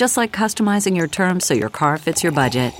[0.00, 2.72] Just like customizing your terms so your car fits your budget.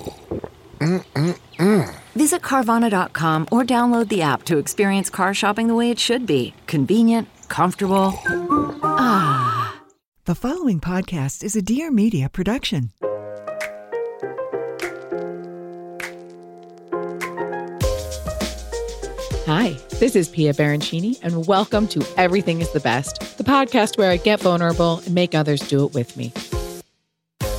[0.79, 1.95] Mm-mm-mm.
[2.15, 6.55] Visit Carvana.com or download the app to experience car shopping the way it should be
[6.67, 8.19] convenient, comfortable.
[8.83, 9.83] Ah.
[10.25, 12.91] The following podcast is a Dear Media production.
[19.45, 24.11] Hi, this is Pia Baroncini, and welcome to Everything is the Best, the podcast where
[24.11, 26.33] I get vulnerable and make others do it with me.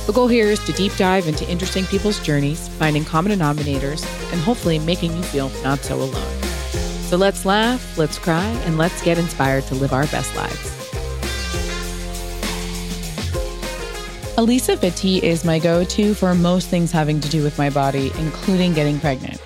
[0.06, 4.40] The goal here is to deep dive into interesting people's journeys, finding common denominators, and
[4.40, 6.42] hopefully making you feel not so alone.
[7.04, 10.72] So let's laugh, let's cry, and let's get inspired to live our best lives.
[14.36, 18.10] Alisa Vitti is my go to for most things having to do with my body,
[18.18, 19.40] including getting pregnant.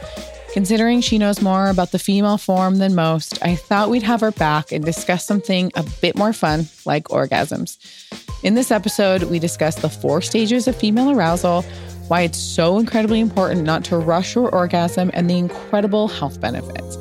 [0.55, 4.31] Considering she knows more about the female form than most, I thought we'd have her
[4.31, 7.77] back and discuss something a bit more fun, like orgasms.
[8.47, 11.63] In this episode, we discuss the four stages of female arousal,
[12.07, 16.97] why it's so incredibly important not to rush your orgasm, and the incredible health benefits.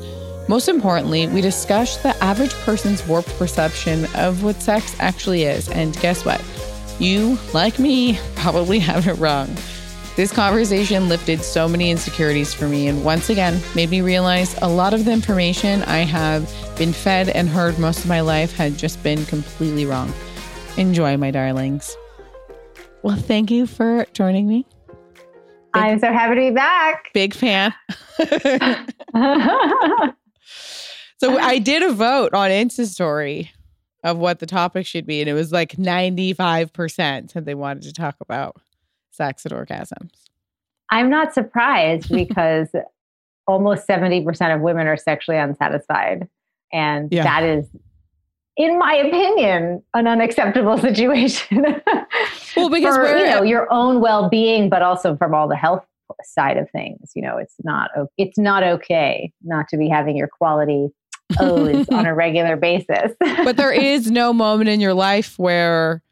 [0.48, 5.68] Most importantly, we discuss the average person's warped perception of what sex actually is.
[5.68, 6.44] And guess what?
[6.98, 9.48] You, like me, probably have it wrong.
[10.16, 14.68] This conversation lifted so many insecurities for me and once again made me realize a
[14.68, 18.76] lot of the information I have been fed and heard most of my life had
[18.76, 20.12] just been completely wrong.
[20.76, 21.96] Enjoy, my darlings.
[23.02, 24.66] Well, thank you for joining me.
[24.88, 24.96] Big,
[25.72, 27.10] I'm so happy to be back.
[27.14, 27.72] Big fan.
[31.18, 33.52] so I did a vote on Insta story
[34.04, 37.92] of what the topic should be, and it was like 95% said they wanted to
[37.92, 38.56] talk about
[39.10, 40.10] sex and orgasms.
[40.90, 42.68] I'm not surprised because
[43.46, 46.28] almost 70% of women are sexually unsatisfied.
[46.72, 47.22] And yeah.
[47.22, 47.66] that is,
[48.56, 51.64] in my opinion, an unacceptable situation.
[52.56, 55.84] well, because for, you know, your own well-being, but also from all the health
[56.22, 57.12] side of things.
[57.14, 60.88] You know, it's not it's not okay not to be having your quality
[61.40, 63.12] O's on a regular basis.
[63.18, 66.02] but there is no moment in your life where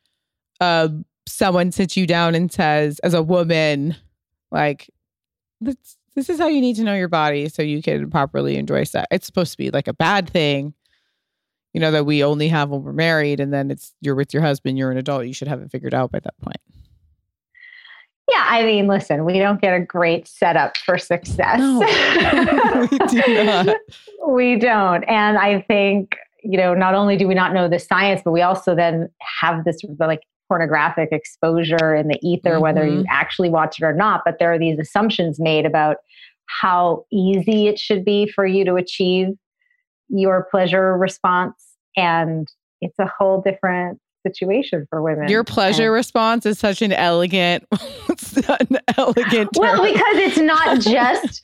[0.60, 0.88] uh,
[1.26, 3.96] someone sits you down and says, as a woman,
[4.50, 4.90] like,
[5.60, 5.76] this,
[6.16, 9.06] this is how you need to know your body so you can properly enjoy sex.
[9.10, 10.74] It's supposed to be like a bad thing,
[11.74, 14.42] you know, that we only have when we're married and then it's you're with your
[14.42, 16.56] husband, you're an adult, you should have it figured out by that point.
[18.30, 21.58] Yeah, I mean, listen, we don't get a great setup for success.
[21.58, 21.80] No,
[22.90, 23.76] we do not.
[24.26, 25.02] we don't.
[25.04, 28.40] And I think, you know, not only do we not know the science, but we
[28.40, 32.62] also then have this like pornographic exposure in the ether, mm-hmm.
[32.62, 33.10] whether you mm-hmm.
[33.10, 34.22] actually watch it or not.
[34.24, 35.96] But there are these assumptions made about
[36.46, 39.28] how easy it should be for you to achieve
[40.08, 41.54] your pleasure response.
[41.96, 42.48] And
[42.80, 45.28] it's a whole different situation for women.
[45.28, 47.64] Your pleasure and, response is such an elegant,
[48.48, 49.50] an elegant.
[49.54, 49.60] Term.
[49.60, 51.42] Well, because it's not just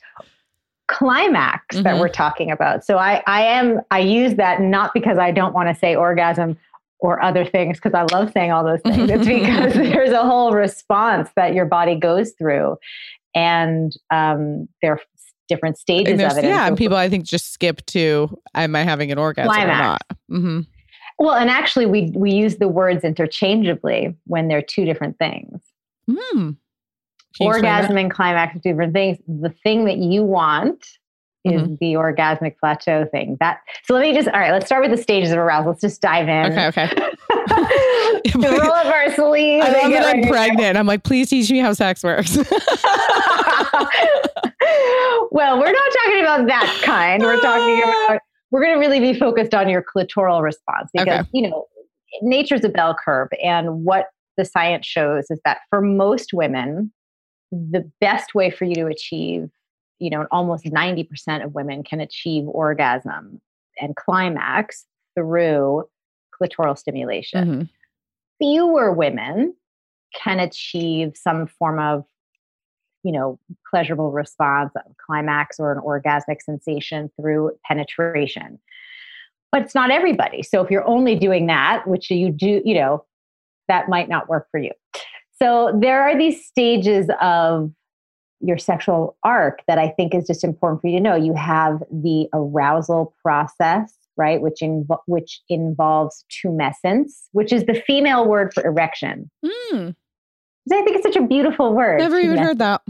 [0.87, 1.83] climax mm-hmm.
[1.83, 2.83] that we're talking about.
[2.83, 6.57] So I, I am, I use that not because I don't want to say orgasm
[6.99, 9.09] or other things because I love saying all those things.
[9.09, 12.77] it's because there's a whole response that your body goes through,
[13.33, 14.99] and um, there
[15.51, 16.43] different stages of it.
[16.45, 19.79] Yeah, and, people I think just skip to "Am I having an orgasm climax.
[19.79, 20.01] or not?"
[20.31, 20.59] Mm-hmm.
[21.19, 25.61] Well, and actually, we we use the words interchangeably when they're two different things.
[26.09, 26.57] Mm.
[27.39, 29.17] Orgasm and climax are different things.
[29.27, 30.85] The thing that you want
[31.43, 31.75] is mm-hmm.
[31.79, 33.37] the orgasmic plateau thing.
[33.39, 35.71] That so let me just all right, let's start with the stages of arousal.
[35.71, 36.51] Let's just dive in.
[36.51, 36.89] Okay, okay.
[38.35, 39.65] roll up our sleeves.
[39.67, 40.77] I love that I'm pregnant.
[40.77, 42.37] I'm like, please teach me how sex works.
[45.31, 47.23] well, we're not talking about that kind.
[47.23, 48.21] We're talking about
[48.51, 51.29] we're going to really be focused on your clitoral response because okay.
[51.33, 51.65] you know
[52.21, 54.07] nature's a bell curve and what
[54.37, 56.91] the science shows is that for most women
[57.51, 59.49] the best way for you to achieve,
[59.99, 63.41] you know, almost 90% of women can achieve orgasm
[63.79, 64.85] and climax
[65.15, 65.83] through
[66.41, 67.47] clitoral stimulation.
[67.47, 67.61] Mm-hmm.
[68.39, 69.53] Fewer women
[70.15, 72.05] can achieve some form of
[73.03, 73.39] you know
[73.69, 74.71] pleasurable response
[75.05, 78.59] climax or an orgasmic sensation through penetration.
[79.51, 80.43] But it's not everybody.
[80.43, 83.05] So if you're only doing that which you do you know
[83.67, 84.71] that might not work for you.
[85.41, 87.71] So there are these stages of
[88.41, 91.15] your sexual arc that i think is just important for you to know.
[91.15, 94.61] You have the arousal process right which
[95.05, 99.29] which involves tumescence which is the female word for erection.
[99.45, 99.95] Mm.
[100.71, 101.99] I think it's such a beautiful word.
[101.99, 102.81] Never even heard that.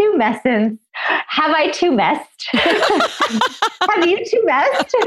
[0.00, 0.78] Tumescence.
[0.94, 2.48] Have I two messed?
[2.52, 4.94] Have you two messed?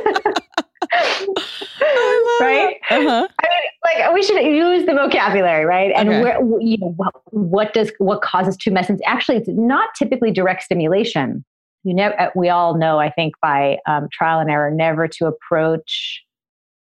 [2.40, 2.78] right?
[2.90, 3.28] Uh-huh.
[3.40, 5.92] I mean, like we should use the vocabulary, right?
[5.96, 6.22] And okay.
[6.22, 9.00] where you know what, what does what causes tumescence?
[9.06, 11.44] Actually, it's not typically direct stimulation.
[11.84, 15.28] You know, uh, we all know, I think, by um, trial and error, never to
[15.28, 16.24] approach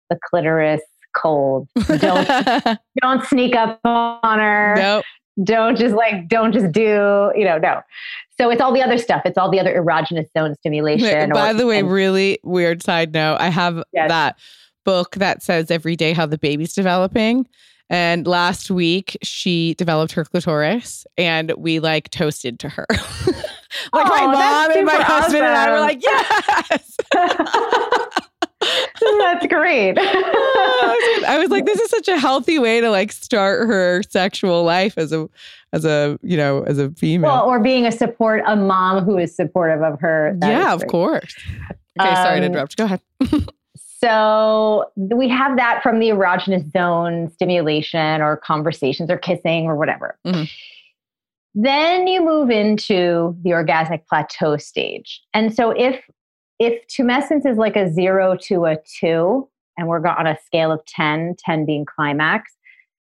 [0.09, 0.81] the clitoris
[1.13, 1.67] cold.
[1.99, 2.27] Don't
[3.01, 4.75] don't sneak up on her.
[4.77, 5.05] Nope.
[5.43, 7.81] Don't just like don't just do you know no.
[8.37, 9.21] So it's all the other stuff.
[9.25, 11.31] It's all the other erogenous zone stimulation.
[11.31, 13.37] By or, the way, and, really weird side note.
[13.39, 14.09] I have yes.
[14.09, 14.39] that
[14.85, 17.47] book that says every day how the baby's developing.
[17.89, 22.85] And last week she developed her clitoris and we like toasted to her.
[22.89, 22.97] like
[23.93, 25.45] oh, my mom and my husband awesome.
[25.45, 26.97] and I were like, yes.
[29.01, 29.97] That's great.
[29.99, 34.97] I was like, this is such a healthy way to like start her sexual life
[34.97, 35.27] as a
[35.71, 37.31] as a you know as a female.
[37.31, 40.37] Well, or being a support a mom who is supportive of her.
[40.41, 41.35] yeah, of course.
[41.99, 42.77] Okay, um, sorry to um, interrupt.
[42.77, 43.01] Go ahead.
[43.77, 50.17] so we have that from the erogenous zone stimulation or conversations or kissing or whatever.
[50.25, 50.43] Mm-hmm.
[51.55, 55.21] Then you move into the orgasmic plateau stage.
[55.33, 56.03] And so if
[56.65, 60.85] if tumescence is like a zero to a two, and we're on a scale of
[60.85, 62.51] 10, 10 being climax,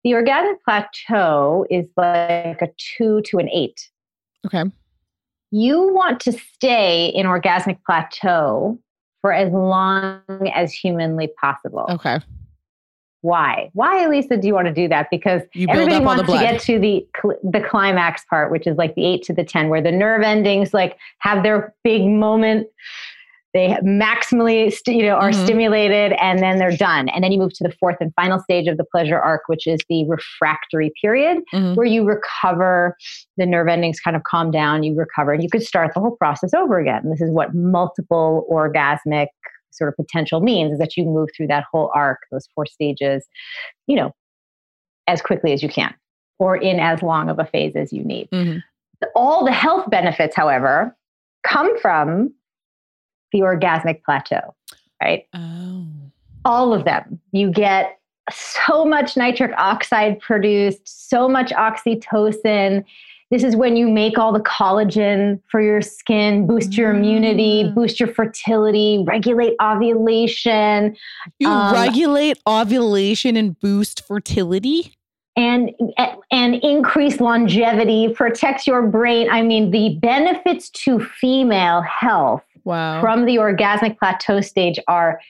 [0.04, 3.88] the orgasmic plateau is like a two to an eight.
[4.46, 4.64] Okay.
[5.50, 8.78] You want to stay in orgasmic plateau
[9.20, 10.22] for as long
[10.54, 11.86] as humanly possible.
[11.90, 12.20] Okay.
[13.20, 13.70] Why?
[13.72, 15.08] Why, Lisa, do you want to do that?
[15.08, 17.06] Because everybody wants to get to the
[17.44, 20.74] the climax part, which is like the eight to the ten, where the nerve endings
[20.74, 22.66] like have their big moment
[23.54, 25.44] they maximally you know are mm-hmm.
[25.44, 28.66] stimulated and then they're done and then you move to the fourth and final stage
[28.66, 31.74] of the pleasure arc which is the refractory period mm-hmm.
[31.74, 32.96] where you recover
[33.36, 36.16] the nerve endings kind of calm down you recover and you could start the whole
[36.16, 39.28] process over again this is what multiple orgasmic
[39.70, 43.24] sort of potential means is that you move through that whole arc those four stages
[43.86, 44.12] you know
[45.06, 45.94] as quickly as you can
[46.38, 48.58] or in as long of a phase as you need mm-hmm.
[49.14, 50.96] all the health benefits however
[51.44, 52.32] come from
[53.32, 54.54] the orgasmic plateau,
[55.02, 55.26] right?
[55.34, 55.86] Oh.
[56.44, 57.20] All of them.
[57.32, 57.98] You get
[58.30, 62.84] so much nitric oxide produced, so much oxytocin.
[63.30, 67.74] This is when you make all the collagen for your skin, boost your immunity, mm.
[67.74, 70.94] boost your fertility, regulate ovulation.
[71.38, 74.94] You um, regulate ovulation and boost fertility?
[75.36, 75.70] and
[76.30, 83.00] and increase longevity protects your brain i mean the benefits to female health wow.
[83.00, 85.20] from the orgasmic plateau stage are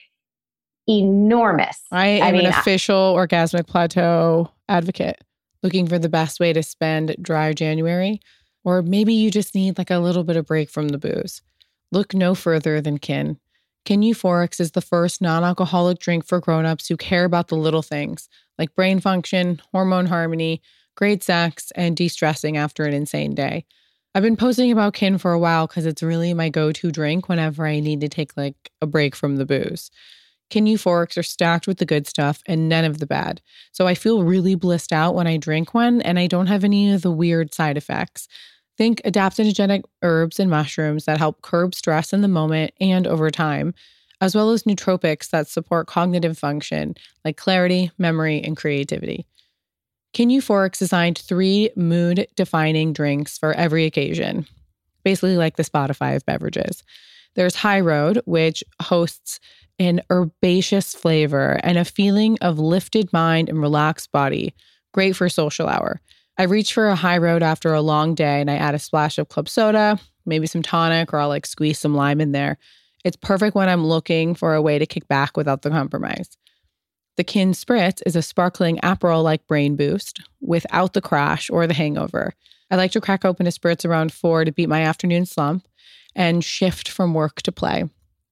[0.87, 1.81] enormous.
[1.91, 5.23] I am I mean, an official I, orgasmic plateau advocate,
[5.61, 8.19] looking for the best way to spend dry January.
[8.65, 11.41] Or maybe you just need like a little bit of break from the booze.
[11.91, 13.37] Look no further than Kin.
[13.85, 17.81] Kin Euphorics is the first non alcoholic drink for grown-ups who care about the little
[17.81, 20.61] things like brain function, hormone harmony,
[20.95, 23.65] great sex, and de stressing after an insane day.
[24.15, 27.27] I've been posting about kin for a while because it's really my go to drink
[27.27, 29.89] whenever I need to take like a break from the booze.
[30.51, 33.41] Kin euphorics are stacked with the good stuff and none of the bad.
[33.71, 36.93] So I feel really blissed out when I drink one and I don't have any
[36.93, 38.27] of the weird side effects.
[38.77, 43.73] Think adaptogenic herbs and mushrooms that help curb stress in the moment and over time,
[44.21, 46.93] as well as nootropics that support cognitive function
[47.25, 49.25] like clarity, memory, and creativity.
[50.13, 54.45] Kin Euphorics designed three mood defining drinks for every occasion,
[55.03, 56.83] basically like the Spotify of beverages.
[57.35, 59.39] There's High Road, which hosts
[59.79, 64.53] an herbaceous flavor and a feeling of lifted mind and relaxed body,
[64.93, 65.99] great for social hour.
[66.37, 69.17] I reach for a high road after a long day and I add a splash
[69.17, 72.57] of club soda, maybe some tonic, or I'll like squeeze some lime in there.
[73.03, 76.37] It's perfect when I'm looking for a way to kick back without the compromise.
[77.15, 81.73] The Kin Spritz is a sparkling Aperol like brain boost without the crash or the
[81.73, 82.33] hangover.
[82.71, 85.67] I like to crack open a spritz around four to beat my afternoon slump
[86.15, 87.83] and shift from work to play.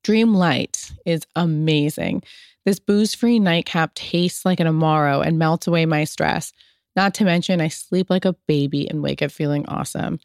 [0.04, 2.24] Dream Light is amazing.
[2.66, 6.52] This booze free nightcap tastes like an Amaro and melts away my stress.
[6.96, 10.20] Not to mention, I sleep like a baby and wake up feeling awesome.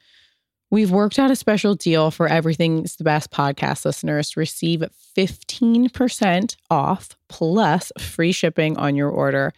[0.70, 4.82] We've worked out a special deal for Everything's the Best podcast listeners to receive
[5.16, 9.52] 15% off plus free shipping on your order.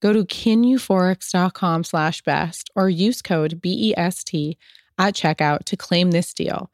[0.00, 4.34] Go to kineuphorics.com slash best or use code BEST
[4.98, 6.68] at checkout to claim this deal.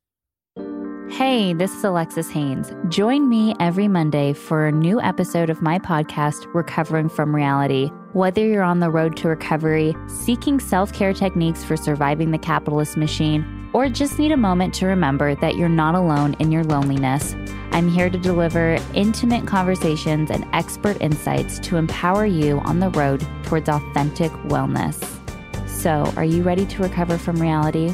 [1.11, 2.71] Hey, this is Alexis Haynes.
[2.87, 7.89] Join me every Monday for a new episode of my podcast, Recovering from Reality.
[8.13, 12.95] Whether you're on the road to recovery, seeking self care techniques for surviving the capitalist
[12.95, 17.35] machine, or just need a moment to remember that you're not alone in your loneliness,
[17.73, 23.27] I'm here to deliver intimate conversations and expert insights to empower you on the road
[23.43, 25.05] towards authentic wellness.
[25.67, 27.93] So, are you ready to recover from reality?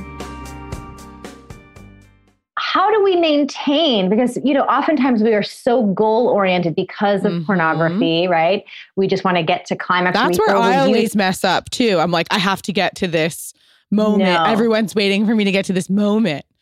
[2.67, 7.31] How do we maintain because you know oftentimes we are so goal oriented because of
[7.31, 7.45] mm-hmm.
[7.45, 8.65] pornography right?
[8.97, 11.97] We just want to get to climax that's where i always mess up too.
[11.97, 13.53] I'm like i have to get to this
[13.89, 14.33] moment.
[14.33, 14.43] No.
[14.43, 16.45] everyone's waiting for me to get to this moment.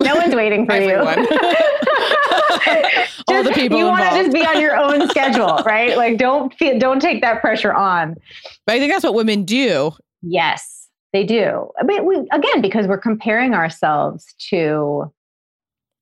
[0.00, 0.94] No one's waiting for you.
[3.28, 5.96] All the people you want to just be on your own schedule right?
[5.98, 8.14] Like don't feel, don't take that pressure on.
[8.64, 9.92] But i think that's what women do.
[10.22, 10.77] Yes
[11.12, 11.70] they do.
[11.80, 15.12] I mean, we, again, because we're comparing ourselves to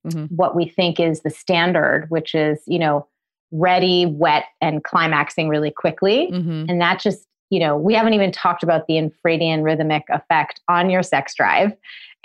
[0.05, 0.25] mm-hmm.
[0.35, 3.07] what we think is the standard, which is, you know,
[3.51, 6.29] ready, wet, and climaxing really quickly.
[6.31, 6.65] Mm-hmm.
[6.69, 10.89] And that just, you know, we haven't even talked about the infradian rhythmic effect on
[10.89, 11.71] your sex drive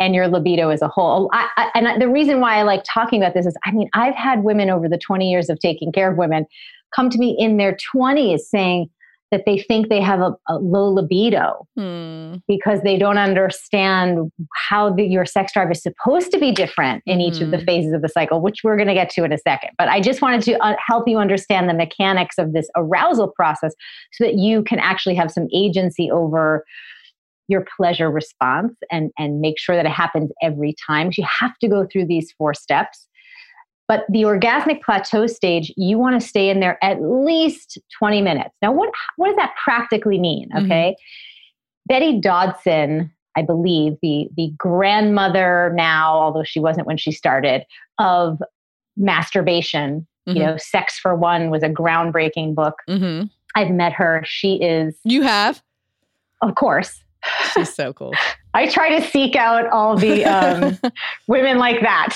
[0.00, 1.30] and your libido as a whole.
[1.32, 4.16] I, I, and the reason why I like talking about this is, I mean, I've
[4.16, 6.46] had women over the 20 years of taking care of women
[6.94, 8.90] come to me in their 20s saying,
[9.32, 12.34] that they think they have a, a low libido hmm.
[12.46, 17.20] because they don't understand how the, your sex drive is supposed to be different in
[17.20, 17.64] each of the hmm.
[17.64, 19.70] phases of the cycle, which we're going to get to in a second.
[19.78, 23.74] But I just wanted to uh, help you understand the mechanics of this arousal process
[24.12, 26.64] so that you can actually have some agency over
[27.48, 31.12] your pleasure response and and make sure that it happens every time.
[31.12, 33.08] So you have to go through these four steps
[33.92, 38.48] but the orgasmic plateau stage, you want to stay in there at least 20 minutes.
[38.62, 40.48] Now, what, what does that practically mean?
[40.48, 40.64] Mm-hmm.
[40.64, 40.90] Okay.
[40.92, 41.92] Mm-hmm.
[41.92, 47.66] Betty Dodson, I believe, the, the grandmother now, although she wasn't when she started,
[47.98, 48.40] of
[48.96, 50.06] masturbation.
[50.26, 50.38] Mm-hmm.
[50.38, 52.76] You know, Sex for One was a groundbreaking book.
[52.88, 53.26] Mm-hmm.
[53.56, 54.22] I've met her.
[54.24, 54.96] She is.
[55.04, 55.62] You have?
[56.40, 57.04] Of course.
[57.54, 58.12] She's so cool.
[58.54, 60.78] I try to seek out all the um,
[61.26, 62.12] women like that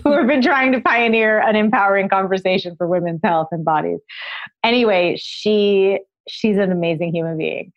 [0.04, 3.98] who have been trying to pioneer an empowering conversation for women's health and bodies.
[4.62, 7.72] Anyway, she she's an amazing human being,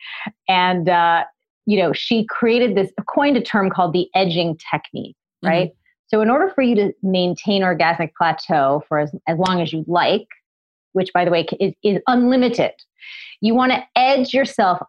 [0.48, 1.24] and uh,
[1.66, 5.48] you know she created this coined a term called the edging technique, mm-hmm.
[5.48, 5.70] right?
[5.70, 5.78] Mm-hmm.
[6.08, 9.86] So in order for you to maintain orgasmic plateau for as, as long as you
[9.88, 10.28] like,
[10.92, 12.74] which by the way is, is unlimited,
[13.40, 14.80] you want to edge yourself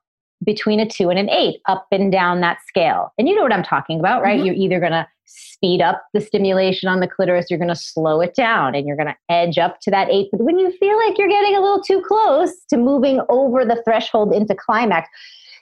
[0.44, 3.12] between a two and an eight up and down that scale.
[3.18, 4.38] And you know what I'm talking about, right?
[4.38, 4.46] Mm-hmm.
[4.46, 8.20] You're either going to speed up the stimulation on the clitoris, you're going to slow
[8.20, 10.28] it down, and you're going to edge up to that eight.
[10.30, 13.80] But when you feel like you're getting a little too close to moving over the
[13.84, 15.08] threshold into climax,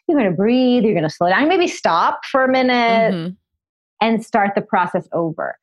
[0.09, 3.35] you're going to breathe, you're going to slow down, maybe stop for a minute mm-hmm.
[4.01, 5.57] and start the process over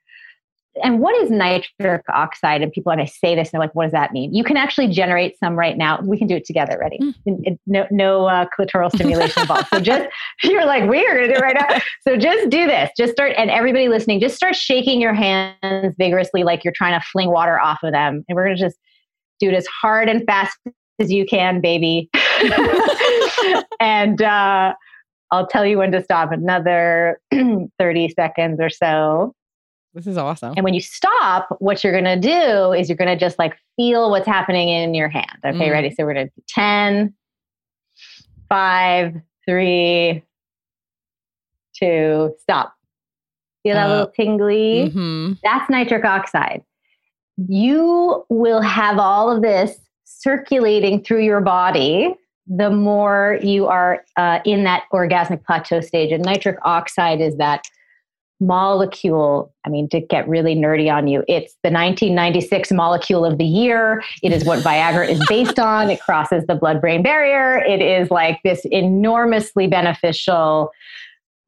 [0.84, 2.62] and what is nitric oxide?
[2.62, 4.34] And people, when I say this, and they're like, what does that mean?
[4.34, 6.00] You can actually generate some right now.
[6.02, 6.78] We can do it together.
[6.80, 7.00] Ready?
[7.00, 7.58] Mm.
[7.66, 9.68] No, no uh, clitoral stimulation involved.
[9.74, 10.08] So just,
[10.44, 11.80] you're like, we're going to do it right now.
[12.08, 12.90] So just do this.
[12.98, 17.06] Just start, and everybody listening, just start shaking your hands vigorously like you're trying to
[17.08, 18.24] fling water off of them.
[18.28, 18.78] And we're going to just
[19.40, 20.58] do it as hard and fast
[21.00, 22.10] as you can, baby.
[23.80, 24.74] and uh,
[25.32, 27.20] I'll tell you when to stop another
[27.80, 29.34] 30 seconds or so.
[29.98, 30.54] This is awesome.
[30.56, 33.58] And when you stop, what you're going to do is you're going to just like
[33.76, 35.40] feel what's happening in your hand.
[35.44, 35.72] Okay, mm.
[35.72, 35.90] ready?
[35.90, 37.16] So we're going to 10,
[38.48, 39.14] 5,
[39.48, 40.24] 3,
[41.80, 42.76] 2, stop.
[43.64, 44.92] Feel that uh, little tingly?
[44.92, 45.34] Mm-hmm.
[45.44, 46.62] That's nitric oxide.
[47.48, 52.14] You will have all of this circulating through your body
[52.46, 56.12] the more you are uh, in that orgasmic plateau stage.
[56.12, 57.64] And nitric oxide is that
[58.40, 59.54] molecule.
[59.66, 64.04] I mean, to get really nerdy on you, it's the 1996 molecule of the year.
[64.22, 65.90] It is what Viagra is based on.
[65.90, 67.58] It crosses the blood brain barrier.
[67.58, 70.72] It is like this enormously beneficial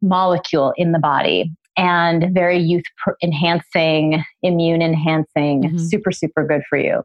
[0.02, 2.84] molecule in the body and very youth
[3.24, 5.78] enhancing, immune enhancing, mm-hmm.
[5.78, 7.04] super, super good for you.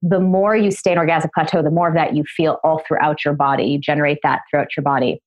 [0.00, 3.24] The more you stay in orgasmic plateau, the more of that you feel all throughout
[3.24, 3.64] your body.
[3.64, 5.20] You generate that throughout your body.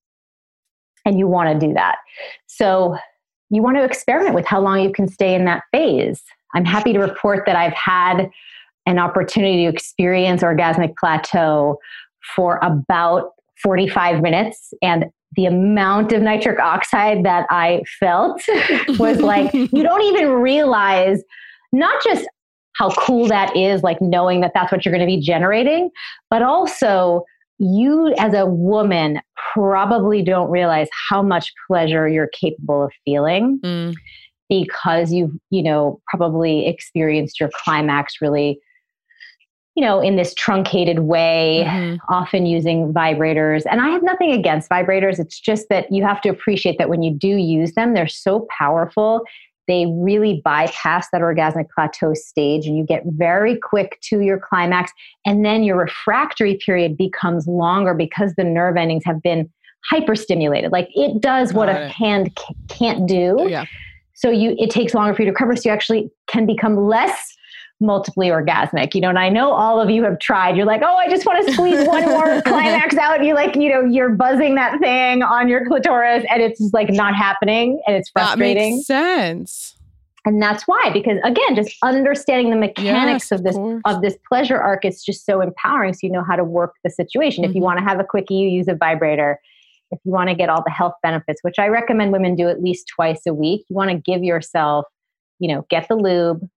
[1.05, 1.97] And you want to do that.
[2.47, 2.95] So
[3.51, 6.23] you want to experiment with how long you can stay in that phase.
[6.55, 8.29] I'm happy to report that I've had
[8.85, 11.77] an opportunity to experience orgasmic plateau
[12.35, 13.31] for about
[13.61, 14.73] 45 minutes.
[14.81, 15.05] And
[15.35, 18.41] the amount of nitric oxide that I felt
[18.99, 21.21] was like, you don't even realize
[21.71, 22.27] not just
[22.75, 25.89] how cool that is, like knowing that that's what you're going to be generating,
[26.29, 27.25] but also
[27.61, 29.21] you as a woman
[29.53, 33.93] probably don't realize how much pleasure you're capable of feeling mm.
[34.49, 38.59] because you've, you know, probably experienced your climax really
[39.75, 41.95] you know, in this truncated way, mm-hmm.
[42.13, 43.63] often using vibrators.
[43.71, 45.17] And I have nothing against vibrators.
[45.17, 48.47] It's just that you have to appreciate that when you do use them, they're so
[48.57, 49.21] powerful.
[49.67, 54.91] They really bypass that orgasmic plateau stage and you get very quick to your climax.
[55.25, 59.49] And then your refractory period becomes longer because the nerve endings have been
[59.91, 60.71] hyperstimulated.
[60.71, 62.37] Like it does what a hand
[62.67, 63.45] can't do.
[63.47, 63.65] Yeah.
[64.13, 65.55] So you it takes longer for you to recover.
[65.55, 67.35] So you actually can become less
[67.81, 70.55] multiply orgasmic, you know, and I know all of you have tried.
[70.55, 73.23] You're like, oh, I just want to squeeze one more climax out.
[73.23, 76.89] You like, you know, you're buzzing that thing on your clitoris and it's just like
[76.89, 78.71] not happening and it's frustrating.
[78.71, 79.77] That makes sense.
[80.23, 84.17] And that's why, because again, just understanding the mechanics yes, of this of, of, this
[84.27, 85.93] pleasure arc is just so empowering.
[85.93, 87.43] So you know how to work the situation.
[87.43, 87.49] Mm-hmm.
[87.49, 87.65] If you mm-hmm.
[87.65, 89.39] want to have a quickie, you use a vibrator.
[89.89, 92.61] If you want to get all the health benefits, which I recommend women do at
[92.61, 94.85] least twice a week, you want to give yourself,
[95.39, 96.47] you know, get the lube,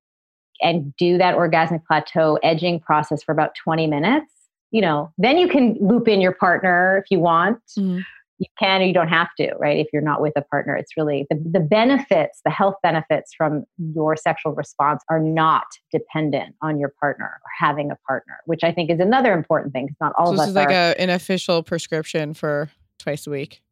[0.61, 4.33] and do that orgasmic plateau edging process for about 20 minutes,
[4.71, 7.59] you know, then you can loop in your partner if you want.
[7.79, 8.01] Mm-hmm.
[8.39, 9.79] You can or you don't have to, right?
[9.79, 13.65] If you're not with a partner, it's really the, the benefits, the health benefits from
[13.95, 18.73] your sexual response are not dependent on your partner or having a partner, which I
[18.73, 20.47] think is another important thing because not all so of us.
[20.47, 23.63] This is like a, an official prescription for twice a week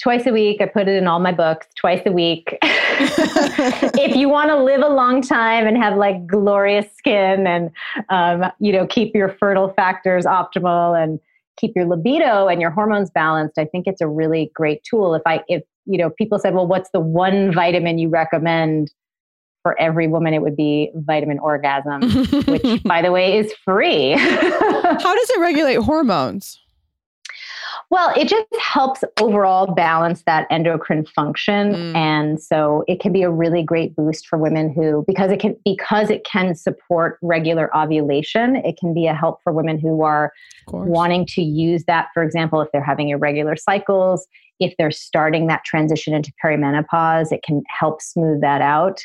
[0.00, 0.60] twice a week.
[0.60, 2.56] I put it in all my books, twice a week.
[2.62, 7.70] if you want to live a long time and have like glorious skin and,
[8.08, 11.20] um, you know, keep your fertile factors optimal and
[11.56, 15.14] keep your libido and your hormones balanced, I think it's a really great tool.
[15.14, 18.92] If I, if, you know, people said, well, what's the one vitamin you recommend?
[19.62, 22.00] For every woman, it would be vitamin orgasm,
[22.46, 24.12] which, by the way, is free.
[24.16, 26.58] How does it regulate hormones?
[27.90, 31.72] Well, it just helps overall balance that endocrine function.
[31.72, 31.96] Mm.
[31.96, 35.56] And so it can be a really great boost for women who because it can
[35.64, 40.32] because it can support regular ovulation, it can be a help for women who are
[40.68, 44.28] wanting to use that, for example, if they're having irregular cycles,
[44.60, 49.00] if they're starting that transition into perimenopause, it can help smooth that out.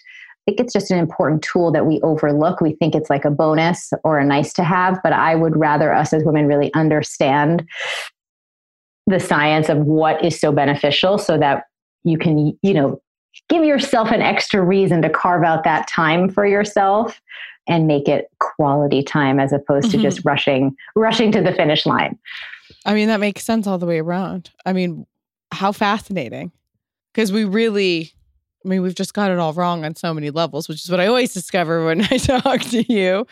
[0.48, 2.62] I think it's just an important tool that we overlook.
[2.62, 5.91] We think it's like a bonus or a nice to have, but I would rather
[5.91, 7.67] us as women really understand
[9.07, 11.65] the science of what is so beneficial so that
[12.03, 13.01] you can, you know,
[13.49, 17.21] give yourself an extra reason to carve out that time for yourself
[17.67, 20.03] and make it quality time as opposed to mm-hmm.
[20.03, 22.17] just rushing rushing to the finish line.
[22.85, 24.51] I mean that makes sense all the way around.
[24.65, 25.05] I mean,
[25.51, 26.51] how fascinating.
[27.13, 28.11] Cuz we really
[28.63, 30.99] I mean, we've just got it all wrong on so many levels, which is what
[30.99, 33.27] I always discover when I talk to you.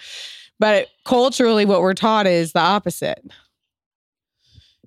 [0.60, 3.24] But culturally what we're taught is the opposite.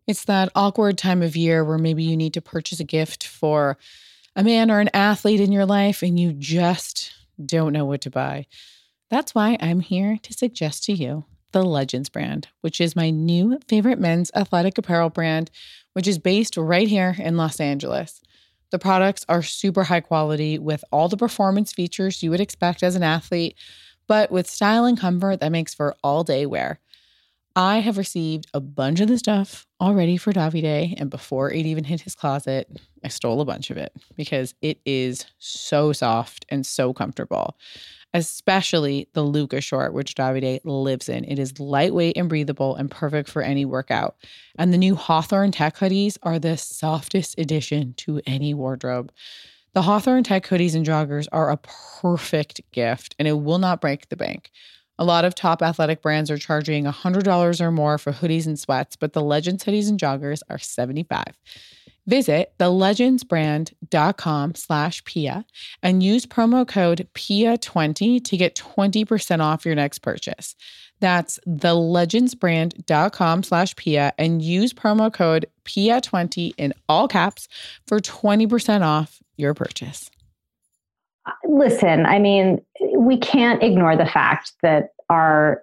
[0.07, 3.77] It's that awkward time of year where maybe you need to purchase a gift for
[4.37, 7.13] a man or an athlete in your life and you just
[7.45, 8.47] don't know what to buy.
[9.11, 13.59] That's why I'm here to suggest to you the Legends brand, which is my new
[13.67, 15.51] favorite men's athletic apparel brand,
[15.95, 18.21] which is based right here in Los Angeles.
[18.71, 22.95] The products are super high quality with all the performance features you would expect as
[22.95, 23.57] an athlete,
[24.07, 26.81] but with style and comfort that makes for all day wear.
[27.55, 31.85] I have received a bunch of the stuff already for Davide, and before it even
[31.85, 32.69] hit his closet,
[33.05, 37.57] I stole a bunch of it because it is so soft and so comfortable.
[38.15, 41.25] Especially the Luca short, which Davide lives in.
[41.25, 44.17] It is lightweight and breathable and perfect for any workout.
[44.59, 49.13] And the new Hawthorne Tech hoodies are the softest addition to any wardrobe.
[49.75, 54.09] The Hawthorne Tech hoodies and joggers are a perfect gift, and it will not break
[54.09, 54.51] the bank.
[54.99, 58.97] A lot of top athletic brands are charging $100 or more for hoodies and sweats,
[58.97, 61.25] but the Legends hoodies and joggers are 75.
[62.07, 65.45] Visit thelegendsbrand.com slash Pia
[65.83, 70.55] and use promo code PIA20 to get 20% off your next purchase.
[71.01, 77.49] That's thelegendsbrand.com slash Pia and use promo code PIA20 in all caps
[77.87, 80.11] for 20% off your purchase.
[81.49, 82.61] Listen, I mean,
[82.97, 85.63] we can't ignore the fact that our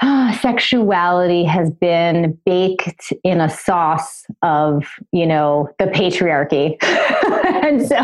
[0.00, 6.76] uh, sexuality has been baked in a sauce of, you know, the patriarchy.
[7.64, 7.96] and so,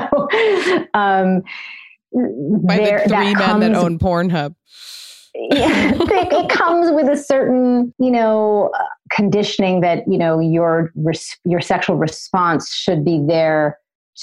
[0.94, 1.42] um,
[2.66, 4.54] by there, the three men comes, that own Pornhub
[5.50, 8.70] yeah, it comes with a certain, you know,
[9.10, 13.78] conditioning that you know your res- your sexual response should be there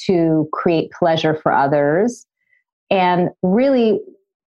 [0.05, 2.25] to create pleasure for others,
[2.91, 3.99] and really,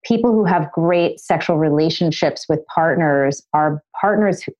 [0.04, 4.52] people who have great sexual relationships with partners are partners who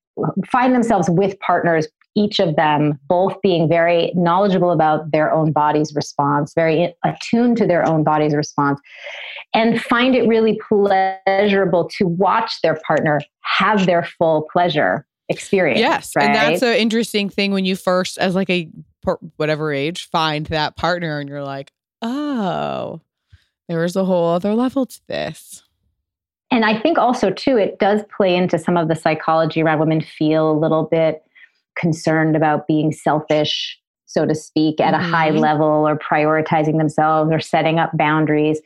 [0.50, 5.94] find themselves with partners each of them both being very knowledgeable about their own body's
[5.96, 8.80] response, very attuned to their own body's response,
[9.54, 15.80] and find it really pleasurable to watch their partner have their full pleasure experience.
[15.80, 16.12] Yes.
[16.16, 16.28] Right?
[16.28, 18.70] And that's an interesting thing when you first, as like a
[19.38, 23.02] whatever age, find that partner and you're like, oh,
[23.68, 25.64] there is a whole other level to this.
[26.52, 30.02] And I think also, too, it does play into some of the psychology around women
[30.02, 31.24] feel a little bit
[31.76, 35.04] concerned about being selfish, so to speak, at mm-hmm.
[35.04, 35.40] a high mm-hmm.
[35.40, 38.62] level or prioritizing themselves or setting up boundaries.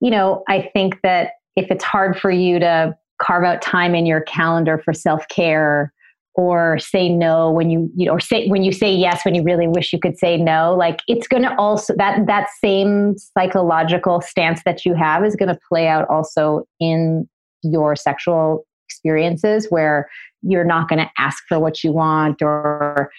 [0.00, 4.06] You know, I think that if it's hard for you to carve out time in
[4.06, 5.92] your calendar for self-care
[6.38, 9.42] or say no when you you know or say when you say yes when you
[9.42, 14.20] really wish you could say no like it's going to also that that same psychological
[14.20, 17.28] stance that you have is going to play out also in
[17.64, 20.08] your sexual experiences where
[20.42, 23.10] you're not going to ask for what you want or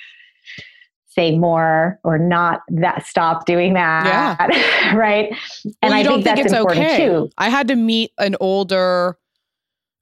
[1.08, 4.05] say more or not that stop doing that
[4.49, 4.93] yeah.
[4.95, 5.36] right
[5.82, 7.05] and well, i think, think that's important okay.
[7.05, 9.17] too i had to meet an older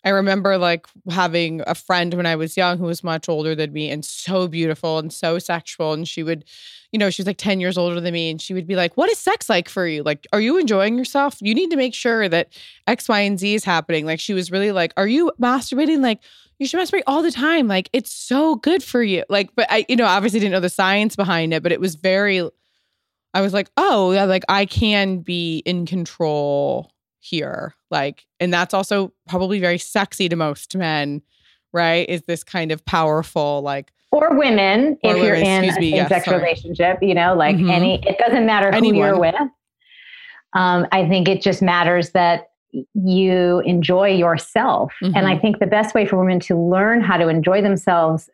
[0.08, 3.74] I remember like having a friend when I was young who was much older than
[3.74, 5.92] me and so beautiful and so sexual.
[5.92, 6.46] And she would,
[6.94, 8.30] you know, she was like 10 years older than me.
[8.30, 10.04] And she would be like, What is sex like for you?
[10.04, 11.36] Like, are you enjoying yourself?
[11.42, 14.06] You need to make sure that X, Y, and Z is happening.
[14.06, 16.02] Like, she was really like, Are you masturbating?
[16.02, 16.22] Like,
[16.58, 17.68] you should masturbate all the time.
[17.68, 19.26] Like, it's so good for you.
[19.28, 21.96] Like, but I, you know, obviously didn't know the science behind it, but it was
[21.96, 22.50] very,
[23.34, 26.94] I was like, Oh, yeah, like I can be in control
[27.30, 27.76] here.
[27.92, 31.22] Like, and that's also probably very sexy to most men,
[31.74, 32.08] right?
[32.10, 36.28] Is this kind of powerful, like, or women, or if women, you're in a same-sex
[36.28, 37.70] relationship, you know, like mm-hmm.
[37.70, 38.96] any, it doesn't matter who Anyone.
[38.96, 39.36] you're with.
[40.54, 42.52] Um, I think it just matters that
[42.94, 44.94] you enjoy yourself.
[45.04, 45.18] Mm-hmm.
[45.18, 45.42] And I mm-hmm.
[45.42, 48.30] think the best way for women to learn how to enjoy themselves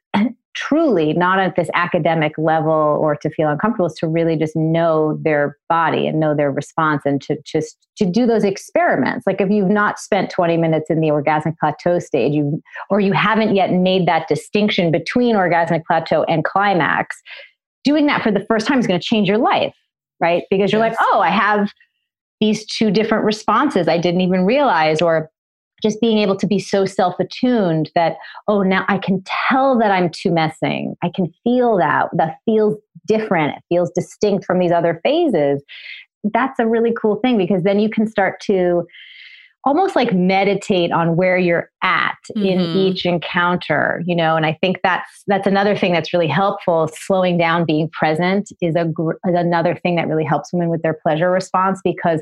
[0.53, 5.17] truly not at this academic level or to feel uncomfortable is to really just know
[5.23, 9.49] their body and know their response and to just to do those experiments like if
[9.49, 13.71] you've not spent 20 minutes in the orgasmic plateau stage you or you haven't yet
[13.71, 17.19] made that distinction between orgasmic plateau and climax
[17.83, 19.75] doing that for the first time is going to change your life
[20.19, 20.95] right because you're yes.
[20.99, 21.71] like oh i have
[22.39, 25.31] these two different responses i didn't even realize or
[25.83, 28.15] just being able to be so self attuned that,
[28.47, 30.95] oh, now I can tell that I'm tumescing.
[31.03, 32.09] I can feel that.
[32.13, 33.57] That feels different.
[33.57, 35.61] It feels distinct from these other phases.
[36.23, 38.85] That's a really cool thing because then you can start to
[39.65, 42.45] almost like meditate on where you're at mm-hmm.
[42.45, 46.89] in each encounter you know and i think that's that's another thing that's really helpful
[46.93, 48.89] slowing down being present is a
[49.27, 52.21] is another thing that really helps women with their pleasure response because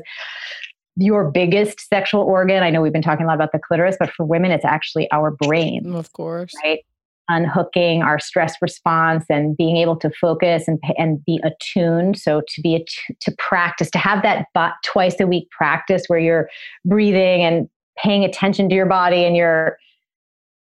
[0.96, 2.62] your biggest sexual organ.
[2.62, 5.10] I know we've been talking a lot about the clitoris, but for women, it's actually
[5.10, 5.94] our brain.
[5.94, 6.52] Of course.
[6.62, 6.80] Right?
[7.28, 12.18] Unhooking our stress response and being able to focus and, and be attuned.
[12.18, 16.18] So to be att- to practice, to have that but twice a week practice where
[16.18, 16.48] you're
[16.84, 19.78] breathing and paying attention to your body and you're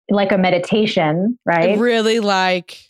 [0.08, 1.78] like a meditation, right?
[1.78, 2.85] Really like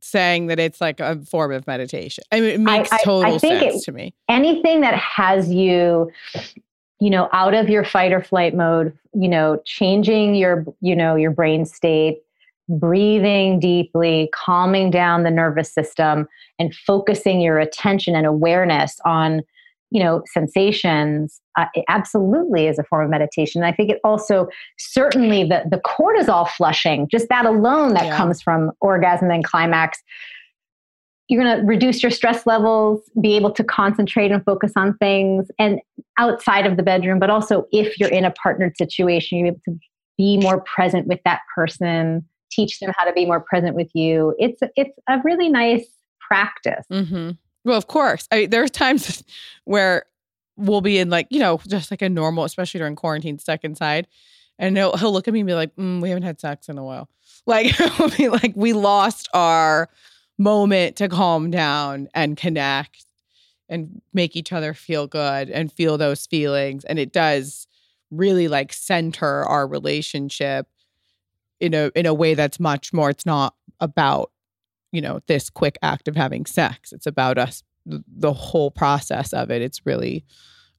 [0.00, 2.24] saying that it's like a form of meditation.
[2.32, 4.14] I mean, it makes I, total I, I sense it, to me.
[4.28, 6.10] Anything that has you,
[7.00, 11.16] you know, out of your fight or flight mode, you know, changing your, you know,
[11.16, 12.22] your brain state,
[12.68, 19.42] breathing deeply, calming down the nervous system, and focusing your attention and awareness on
[19.90, 24.48] you know sensations uh, absolutely is a form of meditation and i think it also
[24.78, 28.16] certainly the the cortisol flushing just that alone that yeah.
[28.16, 30.02] comes from orgasm and climax
[31.28, 35.48] you're going to reduce your stress levels be able to concentrate and focus on things
[35.58, 35.80] and
[36.18, 39.78] outside of the bedroom but also if you're in a partnered situation you're able to
[40.16, 44.34] be more present with that person teach them how to be more present with you
[44.38, 45.86] it's it's a really nice
[46.20, 47.30] practice mm-hmm.
[47.64, 48.26] Well, of course.
[48.30, 49.22] I there's times
[49.64, 50.04] where
[50.56, 54.06] we'll be in like, you know, just like a normal, especially during quarantine, stuck inside.
[54.58, 56.78] And he'll, he'll look at me and be like, mm, we haven't had sex in
[56.78, 57.08] a while.
[57.46, 57.72] Like,
[58.18, 59.88] like, we lost our
[60.38, 63.06] moment to calm down and connect
[63.68, 66.84] and make each other feel good and feel those feelings.
[66.84, 67.66] And it does
[68.10, 70.66] really like center our relationship
[71.60, 74.30] in a in a way that's much more it's not about
[74.92, 79.50] you know this quick act of having sex it's about us the whole process of
[79.50, 80.24] it it's really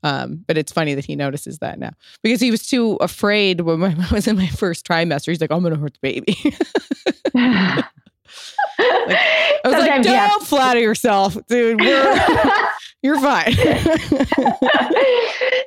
[0.03, 1.91] um, but it's funny that he notices that now
[2.23, 5.27] because he was too afraid when I was in my first trimester.
[5.27, 6.37] He's like, I'm going to hurt the baby.
[7.33, 7.85] like,
[8.79, 10.37] I was Sometimes like, don't yeah.
[10.41, 11.79] flatter yourself, dude.
[13.01, 13.53] you're fine.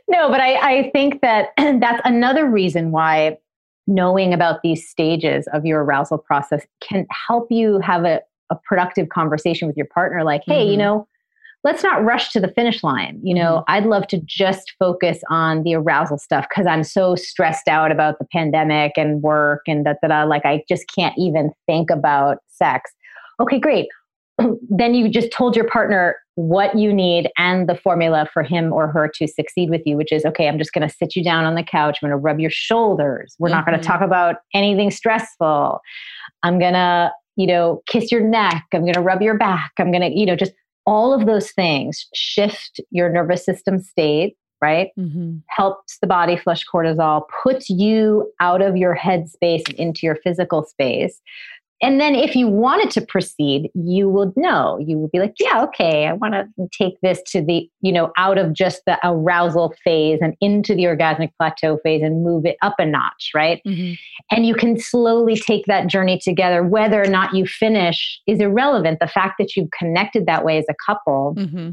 [0.09, 3.39] no, but I, I think that that's another reason why
[3.87, 9.09] knowing about these stages of your arousal process can help you have a, a productive
[9.09, 10.25] conversation with your partner.
[10.25, 10.71] Like, hey, mm-hmm.
[10.73, 11.09] you know,
[11.65, 13.19] let's not rush to the finish line.
[13.23, 13.73] You know, mm-hmm.
[13.73, 18.19] I'd love to just focus on the arousal stuff because I'm so stressed out about
[18.19, 22.39] the pandemic and work and that, that I like, I just can't even think about
[22.49, 22.93] sex.
[23.41, 23.89] Okay, great.
[24.69, 28.89] then you just told your partner what you need and the formula for him or
[28.89, 31.45] her to succeed with you, which is okay, I'm just going to sit you down
[31.45, 31.99] on the couch.
[32.03, 33.37] I'm going to rub your shoulders.
[33.39, 33.57] We're mm-hmm.
[33.57, 35.81] not going to talk about anything stressful.
[36.43, 38.67] I'm going to, you know, kiss your neck.
[38.73, 39.73] I'm going to rub your back.
[39.79, 40.53] I'm going to, you know, just
[40.87, 44.91] all of those things shift your nervous system state, right?
[44.99, 45.39] Mm-hmm.
[45.49, 50.17] Helps the body flush cortisol, puts you out of your head space and into your
[50.17, 51.21] physical space.
[51.83, 54.79] And then if you wanted to proceed, you would know.
[54.79, 58.13] You would be like, yeah, okay, I want to take this to the, you know,
[58.17, 62.57] out of just the arousal phase and into the orgasmic plateau phase and move it
[62.63, 63.61] up a notch, right?
[63.67, 63.95] Mm-hmm.
[64.31, 66.63] And you can slowly take that journey together.
[66.63, 69.01] Whether or not you finish is irrelevant.
[69.01, 71.71] The fact that you've connected that way as a couple mm-hmm.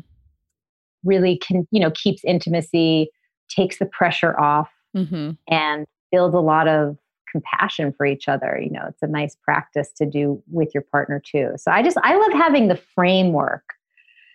[1.06, 3.10] really can, you know, keeps intimacy,
[3.50, 5.32] takes the pressure off, mm-hmm.
[5.48, 6.98] and builds a lot of
[7.32, 11.22] compassion for each other you know it's a nice practice to do with your partner
[11.24, 13.63] too so i just i love having the framework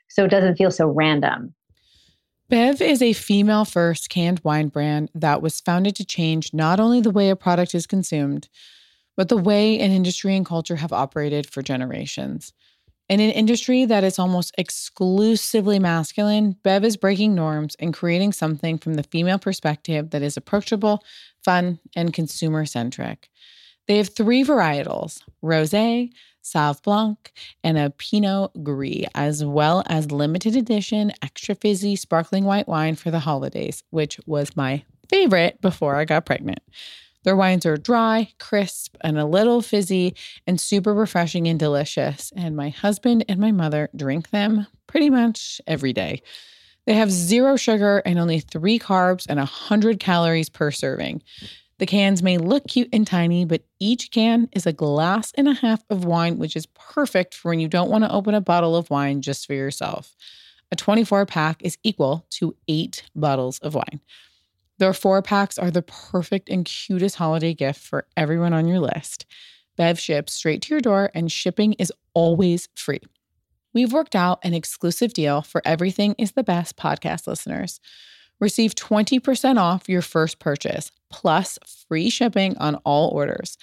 [0.08, 1.54] so it doesn't feel so random
[2.48, 7.00] Bev is a female first canned wine brand that was founded to change not only
[7.00, 8.48] the way a product is consumed,
[9.16, 12.52] but the way an industry and culture have operated for generations.
[13.08, 18.78] In an industry that is almost exclusively masculine, Bev is breaking norms and creating something
[18.78, 21.04] from the female perspective that is approachable,
[21.44, 23.28] fun, and consumer centric.
[23.86, 30.56] They have three varietals rose, Sauv Blanc, and a Pinot Gris, as well as limited
[30.56, 36.04] edition extra fizzy sparkling white wine for the holidays, which was my favorite before I
[36.04, 36.60] got pregnant.
[37.26, 40.14] Their wines are dry, crisp, and a little fizzy,
[40.46, 42.32] and super refreshing and delicious.
[42.36, 46.22] And my husband and my mother drink them pretty much every day.
[46.86, 51.20] They have zero sugar and only three carbs and 100 calories per serving.
[51.78, 55.54] The cans may look cute and tiny, but each can is a glass and a
[55.54, 58.76] half of wine, which is perfect for when you don't want to open a bottle
[58.76, 60.14] of wine just for yourself.
[60.70, 64.00] A 24 pack is equal to eight bottles of wine.
[64.78, 69.26] Their four packs are the perfect and cutest holiday gift for everyone on your list.
[69.76, 73.00] Bev ships straight to your door, and shipping is always free.
[73.72, 77.80] We've worked out an exclusive deal for Everything is the Best podcast listeners.
[78.40, 81.58] Receive 20% off your first purchase, plus
[81.88, 83.56] free shipping on all orders.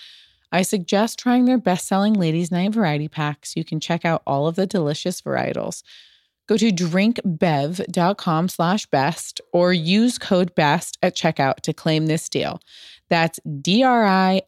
[0.51, 3.55] I suggest trying their best selling Ladies Night variety Packs.
[3.55, 5.81] you can check out all of the delicious varietals.
[6.47, 12.59] Go to drinkbev.com slash best or use code BEST at checkout to claim this deal.
[13.09, 14.41] That's D-R-I-N-K-B-E-V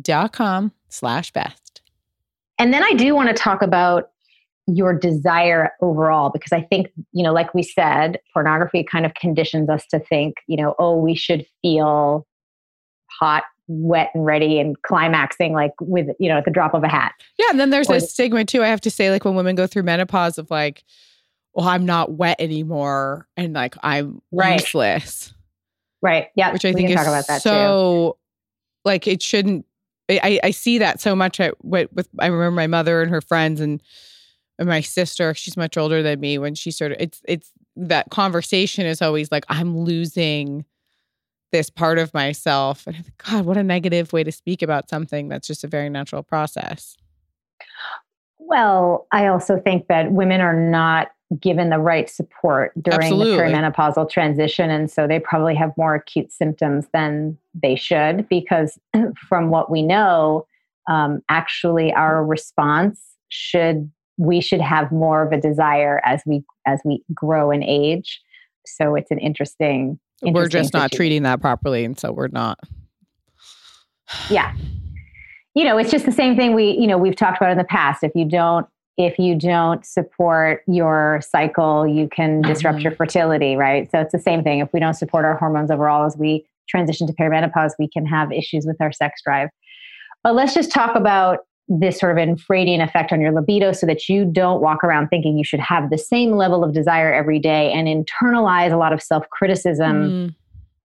[0.00, 1.82] dot com slash best.
[2.58, 4.10] And then I do want to talk about
[4.66, 9.68] your desire overall because i think you know like we said pornography kind of conditions
[9.68, 12.24] us to think you know oh we should feel
[13.10, 16.88] hot wet and ready and climaxing like with you know at the drop of a
[16.88, 19.34] hat yeah and then there's or, a stigma too i have to say like when
[19.34, 20.84] women go through menopause of like
[21.54, 24.60] well i'm not wet anymore and like i'm right.
[24.60, 25.32] useless
[26.02, 28.18] right yeah which i think is so too.
[28.84, 29.64] like it shouldn't
[30.10, 33.20] I, I see that so much at, with, with I remember my mother and her
[33.20, 33.82] friends and,
[34.58, 35.34] and my sister.
[35.34, 36.38] She's much older than me.
[36.38, 40.64] When she started, it's it's that conversation is always like I'm losing
[41.52, 44.88] this part of myself, and I think, God, what a negative way to speak about
[44.88, 46.96] something that's just a very natural process.
[48.38, 53.36] Well, I also think that women are not given the right support during Absolutely.
[53.36, 54.70] the perimenopausal transition.
[54.70, 58.78] And so they probably have more acute symptoms than they should, because
[59.28, 60.46] from what we know,
[60.88, 66.80] um, actually our response should we should have more of a desire as we as
[66.84, 68.20] we grow and age
[68.66, 71.84] so it's an interesting we're just not treating that properly.
[71.84, 72.58] And so we're not.
[74.30, 74.54] Yeah.
[75.54, 77.64] You know, it's just the same thing we, you know, we've talked about in the
[77.64, 78.02] past.
[78.02, 78.66] If you don't
[78.98, 82.82] if you don't support your cycle, you can disrupt mm-hmm.
[82.82, 83.90] your fertility, right?
[83.90, 84.58] So it's the same thing.
[84.58, 88.30] If we don't support our hormones overall as we transition to perimenopause, we can have
[88.32, 89.48] issues with our sex drive.
[90.22, 91.40] But let's just talk about
[91.80, 95.38] this sort of infradian effect on your libido so that you don't walk around thinking
[95.38, 99.02] you should have the same level of desire every day and internalize a lot of
[99.02, 100.34] self criticism mm.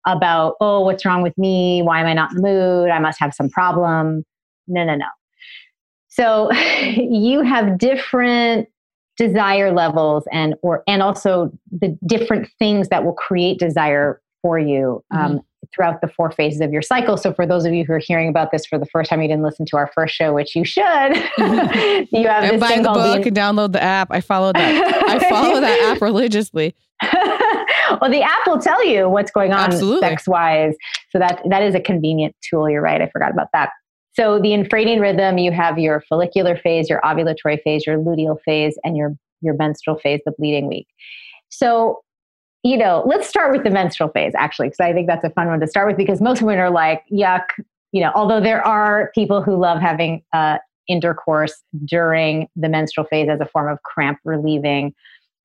[0.06, 1.82] about, oh, what's wrong with me?
[1.82, 2.90] Why am I not in the mood?
[2.90, 4.24] I must have some problem.
[4.68, 5.08] No, no, no.
[6.08, 8.70] So you have different
[9.18, 15.04] desire levels and or and also the different things that will create desire for you
[15.12, 15.38] um, mm-hmm.
[15.74, 17.18] Throughout the four phases of your cycle.
[17.18, 19.28] So for those of you who are hearing about this for the first time, you
[19.28, 20.84] didn't listen to our first show, which you should.
[21.38, 24.10] you have and buy the book and download the app.
[24.12, 25.04] I follow that.
[25.08, 26.76] I follow that app religiously.
[27.14, 30.76] well, the app will tell you what's going on sex wise.
[31.12, 32.70] So that that is a convenient tool.
[32.70, 33.02] You're right.
[33.02, 33.70] I forgot about that.
[34.14, 38.78] So the infradian rhythm, you have your follicular phase, your ovulatory phase, your luteal phase,
[38.84, 40.88] and your your menstrual phase, the bleeding week.
[41.50, 42.02] So,
[42.68, 45.48] you know, let's start with the menstrual phase actually, because I think that's a fun
[45.48, 47.46] one to start with because most women are like, yuck,
[47.94, 50.58] you know, although there are people who love having uh,
[50.90, 54.94] intercourse during the menstrual phase as a form of cramp relieving.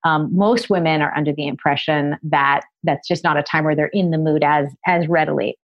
[0.03, 3.87] Um, most women are under the impression that that's just not a time where they're
[3.87, 5.57] in the mood as as readily.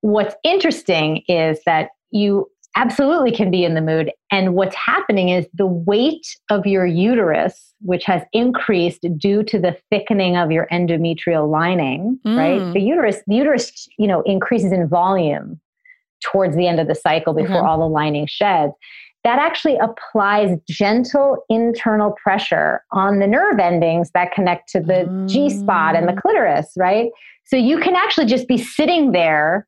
[0.00, 4.10] What's interesting is that you absolutely can be in the mood.
[4.30, 9.76] And what's happening is the weight of your uterus, which has increased due to the
[9.90, 12.36] thickening of your endometrial lining, mm.
[12.36, 12.72] right?
[12.72, 15.60] The uterus, the uterus, you know, increases in volume
[16.22, 17.66] towards the end of the cycle before mm-hmm.
[17.66, 18.72] all the lining sheds.
[19.24, 25.28] That actually applies gentle internal pressure on the nerve endings that connect to the mm.
[25.28, 26.20] G spot and the mm.
[26.20, 27.10] clitoris, right?
[27.44, 29.66] So you can actually just be sitting there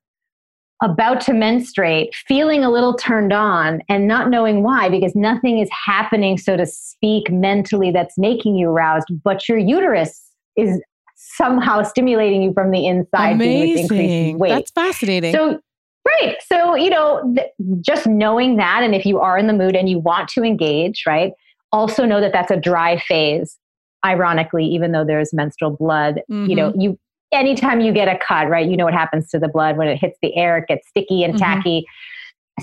[0.83, 5.71] about to menstruate, feeling a little turned on and not knowing why, because nothing is
[5.71, 10.23] happening, so to speak, mentally that's making you aroused, but your uterus
[10.57, 10.81] is
[11.17, 13.33] somehow stimulating you from the inside.
[13.33, 14.39] Amazing.
[14.39, 15.33] That's fascinating.
[15.33, 15.59] So,
[16.07, 16.37] right.
[16.47, 17.49] So, you know, th-
[17.81, 21.05] just knowing that, and if you are in the mood and you want to engage,
[21.07, 21.33] right,
[21.73, 23.59] also know that that's a dry phase
[24.05, 26.49] ironically even though there's menstrual blood mm-hmm.
[26.49, 26.99] you know you
[27.37, 29.97] anytime you get a cut, right, you know what happens to the blood when it
[29.97, 31.45] hits the air, it gets sticky and mm-hmm.
[31.45, 31.87] tacky.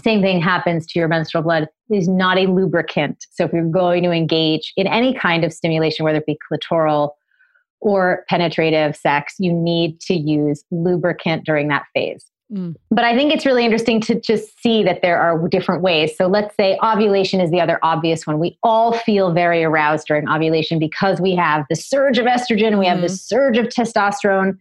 [0.04, 1.68] Same thing happens to your menstrual blood.
[1.90, 3.26] It is not a lubricant.
[3.32, 7.12] So if you're going to engage in any kind of stimulation, whether it be clitoral
[7.80, 12.26] or penetrative sex, you need to use lubricant during that phase.
[12.52, 12.76] Mm.
[12.92, 16.16] But I think it's really interesting to just see that there are different ways.
[16.18, 18.40] So let's say ovulation is the other obvious one.
[18.40, 22.86] We all feel very aroused during ovulation because we have the surge of estrogen, we
[22.86, 23.16] have the mm-hmm.
[23.16, 24.58] surge of testosterone,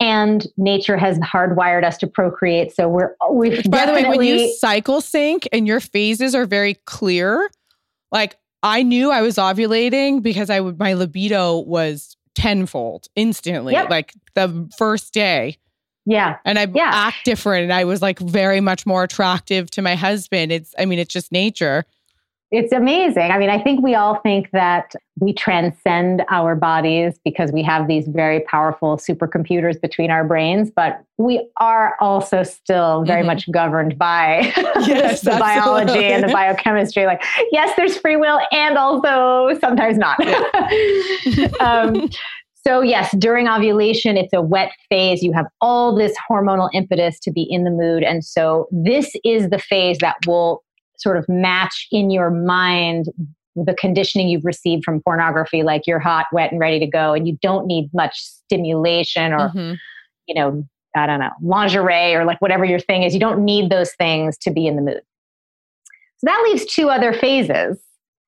[0.00, 2.74] and nature has hardwired us to procreate.
[2.74, 6.74] So we're we've by the way, when you cycle sync and your phases are very
[6.86, 7.50] clear,
[8.12, 13.90] like I knew I was ovulating because I would my libido was tenfold instantly, yep.
[13.90, 15.56] like the first day.
[16.06, 16.36] Yeah.
[16.44, 16.90] And I yeah.
[16.92, 17.64] act different.
[17.64, 20.52] And I was like very much more attractive to my husband.
[20.52, 21.84] It's, I mean, it's just nature.
[22.52, 23.32] It's amazing.
[23.32, 27.88] I mean, I think we all think that we transcend our bodies because we have
[27.88, 33.26] these very powerful supercomputers between our brains, but we are also still very mm-hmm.
[33.26, 34.52] much governed by
[34.86, 37.04] yes, the biology and the biochemistry.
[37.04, 40.16] Like, yes, there's free will, and also sometimes not.
[40.24, 41.48] Yeah.
[41.60, 42.08] um,
[42.66, 45.22] so, yes, during ovulation, it's a wet phase.
[45.22, 48.02] You have all this hormonal impetus to be in the mood.
[48.02, 50.64] And so, this is the phase that will
[50.98, 53.06] sort of match in your mind
[53.54, 57.26] the conditioning you've received from pornography, like you're hot, wet, and ready to go, and
[57.26, 59.74] you don't need much stimulation or, mm-hmm.
[60.26, 63.14] you know, I don't know, lingerie or like whatever your thing is.
[63.14, 65.00] You don't need those things to be in the mood.
[66.18, 67.78] So that leaves two other phases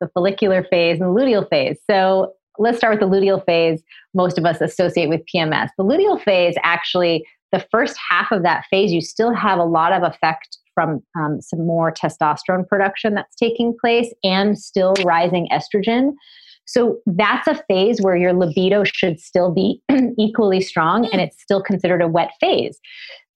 [0.01, 1.77] the follicular phase and the luteal phase.
[1.91, 3.83] So let's start with the luteal phase.
[4.15, 5.69] Most of us associate with PMS.
[5.79, 9.93] The luteal phase, actually, the first half of that phase, you still have a lot
[9.93, 16.13] of effect from um, some more testosterone production that's taking place and still rising estrogen.
[16.67, 19.83] So that's a phase where your libido should still be
[20.19, 22.79] equally strong and it's still considered a wet phase.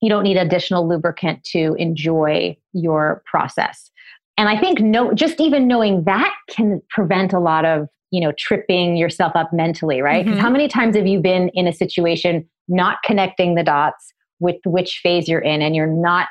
[0.01, 3.89] You don't need additional lubricant to enjoy your process.
[4.37, 8.31] And I think no, just even knowing that can prevent a lot of you know
[8.37, 10.45] tripping yourself up mentally right because mm-hmm.
[10.45, 14.99] how many times have you been in a situation not connecting the dots with which
[15.01, 16.27] phase you're in and you're not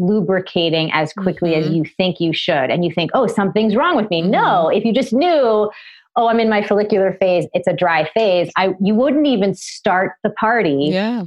[0.00, 1.68] lubricating as quickly mm-hmm.
[1.68, 4.32] as you think you should and you think oh something's wrong with me mm-hmm.
[4.32, 5.70] no if you just knew
[6.16, 10.14] oh i'm in my follicular phase it's a dry phase i you wouldn't even start
[10.24, 11.22] the party yeah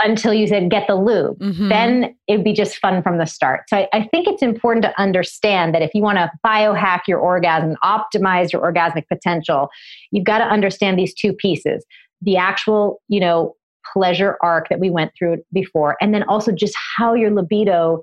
[0.00, 1.38] until you said get the lube.
[1.38, 1.68] Mm-hmm.
[1.68, 3.62] Then it'd be just fun from the start.
[3.68, 7.18] So I, I think it's important to understand that if you want to biohack your
[7.18, 9.68] orgasm, optimize your orgasmic potential,
[10.10, 11.84] you've got to understand these two pieces
[12.22, 13.54] the actual, you know,
[13.92, 18.02] pleasure arc that we went through before, and then also just how your libido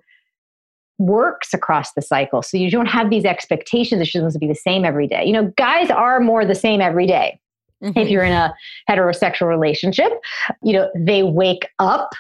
[0.98, 2.42] works across the cycle.
[2.42, 4.00] So you don't have these expectations.
[4.00, 5.24] That it's supposed to be the same every day.
[5.26, 7.40] You know, guys are more the same every day.
[7.84, 7.98] Mm-hmm.
[7.98, 8.54] If you're in a
[8.90, 10.12] heterosexual relationship,
[10.64, 12.12] you know, they wake up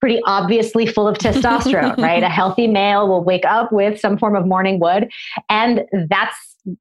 [0.00, 2.22] pretty obviously full of testosterone, right?
[2.22, 5.10] A healthy male will wake up with some form of morning wood.
[5.48, 6.36] And that's,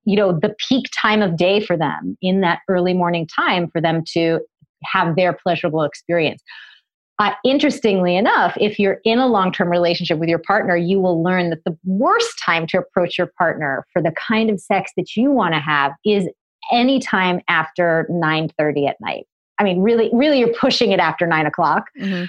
[0.06, 3.82] you know, the peak time of day for them in that early morning time for
[3.82, 4.40] them to
[4.84, 6.42] have their pleasurable experience.
[7.20, 11.24] Uh, interestingly enough, if you're in a long term relationship with your partner, you will
[11.24, 15.16] learn that the worst time to approach your partner for the kind of sex that
[15.16, 16.30] you want to have is
[16.72, 19.26] anytime after 9.30 at night.
[19.60, 21.86] I mean, really, really, you're pushing it after nine o'clock.
[22.00, 22.26] Mm-hmm.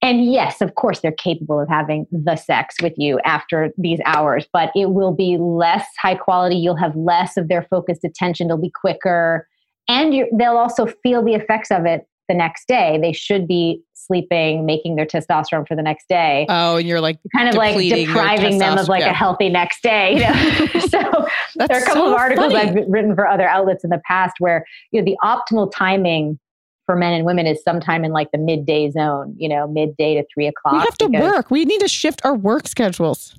[0.00, 4.46] And yes, of course, they're capable of having the sex with you after these hours,
[4.52, 6.56] but it will be less high quality.
[6.56, 8.46] You'll have less of their focused attention.
[8.46, 9.48] It'll be quicker.
[9.88, 12.98] And they'll also feel the effects of it the next day.
[13.00, 16.46] They should be sleeping, making their testosterone for the next day.
[16.48, 19.10] Oh, and you're like kind of like depriving them of like yeah.
[19.10, 20.14] a healthy next day.
[20.14, 20.80] You know?
[20.88, 22.80] so there are a couple so of articles funny.
[22.80, 26.38] I've written for other outlets in the past where you know the optimal timing
[26.86, 30.24] for men and women is sometime in like the midday zone, you know, midday to
[30.32, 30.72] three o'clock.
[30.72, 31.50] We have to work.
[31.50, 33.34] We need to shift our work schedules.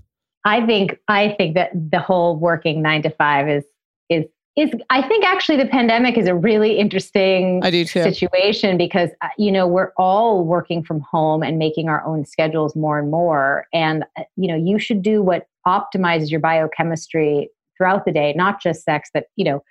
[0.46, 3.66] I think I think that the whole working nine to five is
[4.56, 8.04] is I think actually the pandemic is a really interesting I do too.
[8.04, 12.76] situation because uh, you know we're all working from home and making our own schedules
[12.76, 13.68] more and more.
[13.74, 18.62] And uh, you know you should do what optimizes your biochemistry throughout the day not
[18.62, 19.64] just sex but you know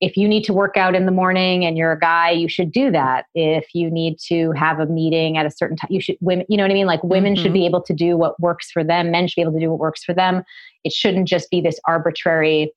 [0.00, 2.72] if you need to work out in the morning and you're a guy you should
[2.72, 3.26] do that.
[3.34, 6.56] If you need to have a meeting at a certain time you should women you
[6.56, 6.86] know what i mean?
[6.86, 7.42] Like women mm-hmm.
[7.42, 9.10] should be able to do what works for them.
[9.10, 10.42] Men should be able to do what works for them.
[10.84, 12.72] It shouldn't just be this arbitrary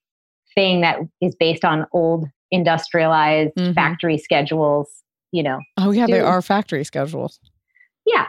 [0.54, 3.72] thing that is based on old industrialized mm-hmm.
[3.72, 4.88] factory schedules,
[5.32, 5.60] you know.
[5.76, 6.12] Oh yeah, do.
[6.12, 7.40] there are factory schedules.
[8.06, 8.26] Yeah.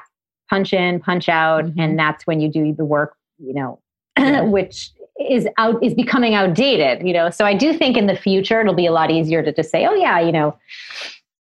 [0.50, 1.80] Punch in, punch out, mm-hmm.
[1.80, 3.80] and that's when you do the work, you know,
[4.18, 4.42] yeah.
[4.42, 4.92] which
[5.30, 7.30] is out is becoming outdated, you know.
[7.30, 9.86] So I do think in the future it'll be a lot easier to just say,
[9.86, 10.58] "Oh yeah, you know,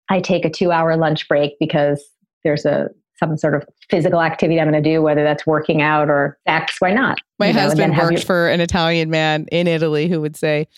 [0.09, 2.05] I take a 2-hour lunch break because
[2.45, 2.89] there's a
[3.19, 6.77] some sort of physical activity I'm going to do, whether that's working out or sex,
[6.81, 7.19] why not?
[7.39, 10.69] My you husband worked for an Italian man in Italy who would say,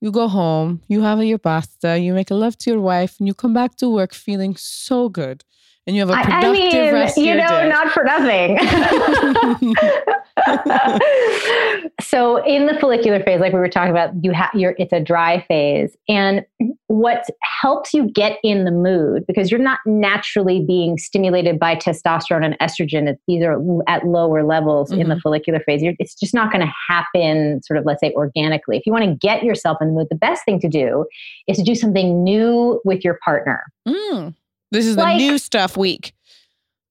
[0.00, 3.26] you go home, you have your pasta, you make a love to your wife, and
[3.26, 5.42] you come back to work feeling so good
[5.86, 7.68] and you have a productive I mean, rest you know, day.
[7.68, 8.58] not for nothing.
[12.00, 15.00] so in the follicular phase, like we were talking about, you have your it's a
[15.00, 16.44] dry phase, and
[16.88, 22.44] what helps you get in the mood because you're not naturally being stimulated by testosterone
[22.44, 23.16] and estrogen.
[23.26, 23.58] These are
[23.88, 25.00] at lower levels mm-hmm.
[25.00, 25.20] in the mm-hmm.
[25.20, 25.82] follicular phase.
[25.82, 28.76] You're, it's just not going to happen, sort of, let's say, organically.
[28.76, 31.06] If you want to get yourself in the mood, the best thing to do
[31.48, 33.64] is to do something new with your partner.
[33.86, 34.34] Mm.
[34.70, 36.12] This is like, the new stuff week.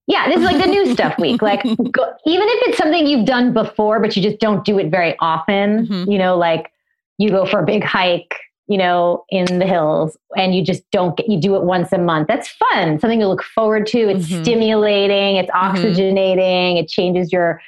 [0.08, 1.42] Yeah, this is like the new stuff week.
[1.42, 4.90] Like, go, even if it's something you've done before, but you just don't do it
[4.90, 6.12] very often, mm-hmm.
[6.12, 6.72] you know, like
[7.18, 8.36] you go for a big hike,
[8.68, 11.98] you know, in the hills and you just don't get, you do it once a
[11.98, 12.28] month.
[12.28, 13.00] That's fun.
[13.00, 14.10] Something to look forward to.
[14.10, 14.44] It's mm-hmm.
[14.44, 15.78] stimulating, it's mm-hmm.
[15.78, 16.78] oxygenating, mm-hmm.
[16.78, 17.62] it changes your,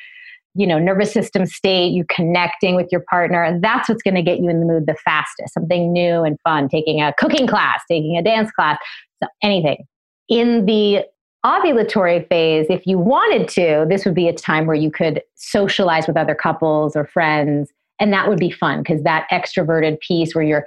[0.54, 1.90] you know, nervous system state.
[1.90, 3.44] You're connecting with your partner.
[3.44, 5.54] And that's what's going to get you in the mood the fastest.
[5.54, 8.78] Something new and fun, taking a cooking class, taking a dance class,
[9.22, 9.86] so anything
[10.30, 11.04] in the
[11.48, 16.06] ovulatory phase, if you wanted to, this would be a time where you could socialize
[16.06, 17.72] with other couples or friends.
[18.00, 20.66] And that would be fun because that extroverted piece where you're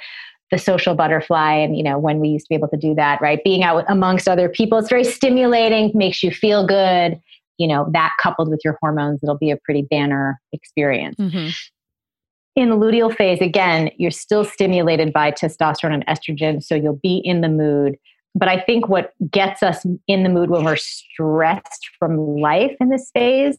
[0.51, 3.21] the social butterfly and you know when we used to be able to do that
[3.21, 7.21] right being out amongst other people it's very stimulating makes you feel good
[7.57, 11.51] you know that coupled with your hormones it'll be a pretty banner experience mm-hmm.
[12.57, 17.19] in the luteal phase again you're still stimulated by testosterone and estrogen so you'll be
[17.19, 17.97] in the mood
[18.35, 22.89] but I think what gets us in the mood when we're stressed from life in
[22.89, 23.59] this phase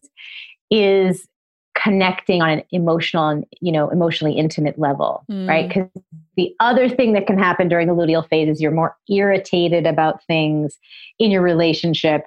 [0.70, 1.28] is
[1.76, 5.48] connecting on an emotional and you know emotionally intimate level mm.
[5.48, 5.88] right because
[6.36, 10.24] the other thing that can happen during the luteal phase is you're more irritated about
[10.26, 10.78] things
[11.18, 12.26] in your relationship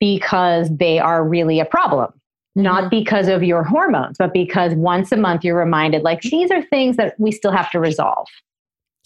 [0.00, 2.62] because they are really a problem mm-hmm.
[2.62, 6.62] not because of your hormones but because once a month you're reminded like these are
[6.62, 8.26] things that we still have to resolve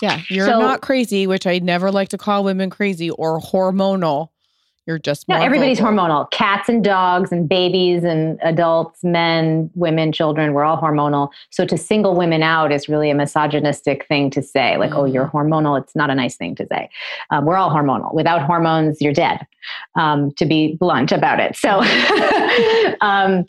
[0.03, 4.29] yeah, you're so, not crazy, which I never like to call women crazy or hormonal.
[4.87, 5.35] You're just no.
[5.35, 5.95] Everybody's vocal.
[5.95, 6.31] hormonal.
[6.31, 10.53] Cats and dogs and babies and adults, men, women, children.
[10.53, 11.31] We're all hormonal.
[11.51, 14.77] So to single women out is really a misogynistic thing to say.
[14.77, 14.99] Like, mm-hmm.
[15.01, 15.37] oh, you're mm-hmm.
[15.37, 15.81] hormonal.
[15.81, 16.89] It's not a nice thing to say.
[17.31, 18.15] Um, we're all hormonal.
[18.15, 19.45] Without hormones, you're dead.
[19.97, 21.57] Um, to be blunt about it.
[21.57, 21.83] So,
[23.01, 23.45] um,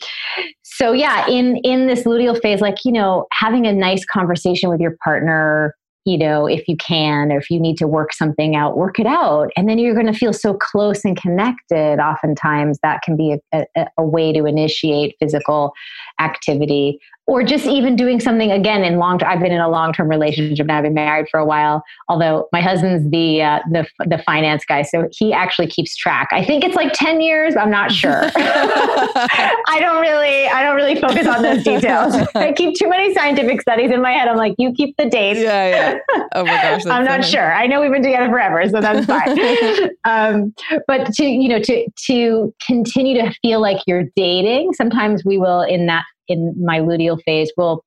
[0.64, 4.80] so yeah, in in this luteal phase, like you know, having a nice conversation with
[4.80, 5.76] your partner
[6.08, 9.06] you know, if you can, or if you need to work something out, work it
[9.06, 9.50] out.
[9.56, 12.00] And then you're going to feel so close and connected.
[12.00, 15.72] Oftentimes, that can be a, a, a way to initiate physical
[16.18, 16.98] activity
[17.28, 20.72] or just even doing something again in long i've been in a long-term relationship and
[20.72, 24.82] i've been married for a while although my husband's the uh, the, the finance guy
[24.82, 26.28] so he actually keeps track.
[26.32, 28.22] I think it's like 10 years i'm not sure.
[28.34, 32.14] I don't really i don't really focus on those details.
[32.34, 35.38] I keep too many scientific studies in my head i'm like you keep the dates
[35.38, 35.98] yeah yeah.
[36.34, 37.52] Oh my gosh i'm not sure.
[37.52, 39.90] I know we've been together forever so that's fine.
[40.04, 40.54] Um,
[40.86, 45.60] but to you know to to continue to feel like you're dating sometimes we will
[45.60, 47.84] in that in my luteal phase will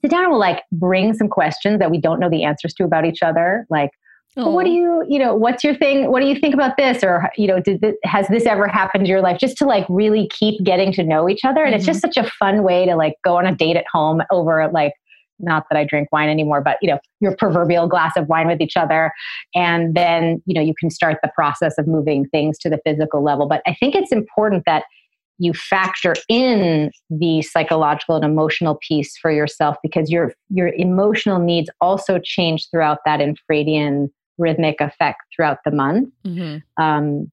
[0.00, 2.84] sit down and will like bring some questions that we don't know the answers to
[2.84, 3.66] about each other.
[3.70, 3.90] Like,
[4.36, 6.10] well, what do you, you know, what's your thing?
[6.10, 7.02] What do you think about this?
[7.02, 9.38] Or, you know, did this, has this ever happened in your life?
[9.38, 11.64] Just to like really keep getting to know each other.
[11.64, 11.76] And mm-hmm.
[11.76, 14.68] it's just such a fun way to like go on a date at home over
[14.70, 14.92] like,
[15.38, 18.60] not that I drink wine anymore, but you know, your proverbial glass of wine with
[18.60, 19.10] each other.
[19.54, 23.22] And then, you know, you can start the process of moving things to the physical
[23.22, 23.46] level.
[23.48, 24.84] But I think it's important that
[25.38, 31.68] you factor in the psychological and emotional piece for yourself because your your emotional needs
[31.80, 34.08] also change throughout that infradian
[34.38, 36.58] rhythmic effect throughout the month mm-hmm.
[36.82, 37.30] um,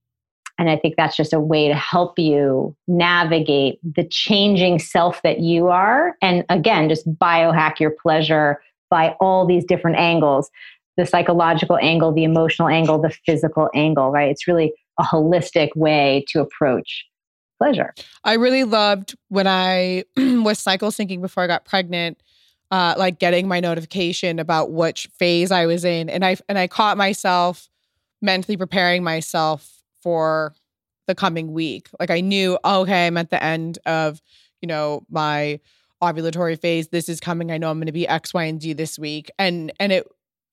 [0.58, 5.40] and i think that's just a way to help you navigate the changing self that
[5.40, 10.50] you are and again just biohack your pleasure by all these different angles
[10.98, 16.24] the psychological angle the emotional angle the physical angle right it's really a holistic way
[16.28, 17.06] to approach
[17.64, 17.94] pleasure.
[18.24, 22.22] I really loved when I was cycle syncing before I got pregnant.
[22.72, 26.68] Uh, like getting my notification about which phase I was in, and I and I
[26.68, 27.70] caught myself
[28.20, 30.56] mentally preparing myself for
[31.06, 31.88] the coming week.
[32.00, 34.24] Like I knew, oh, okay, I'm at the end of
[34.60, 35.60] you know my
[36.02, 36.88] ovulatory phase.
[36.88, 37.52] This is coming.
[37.52, 40.08] I know I'm going to be X, Y, and Z this week, and and it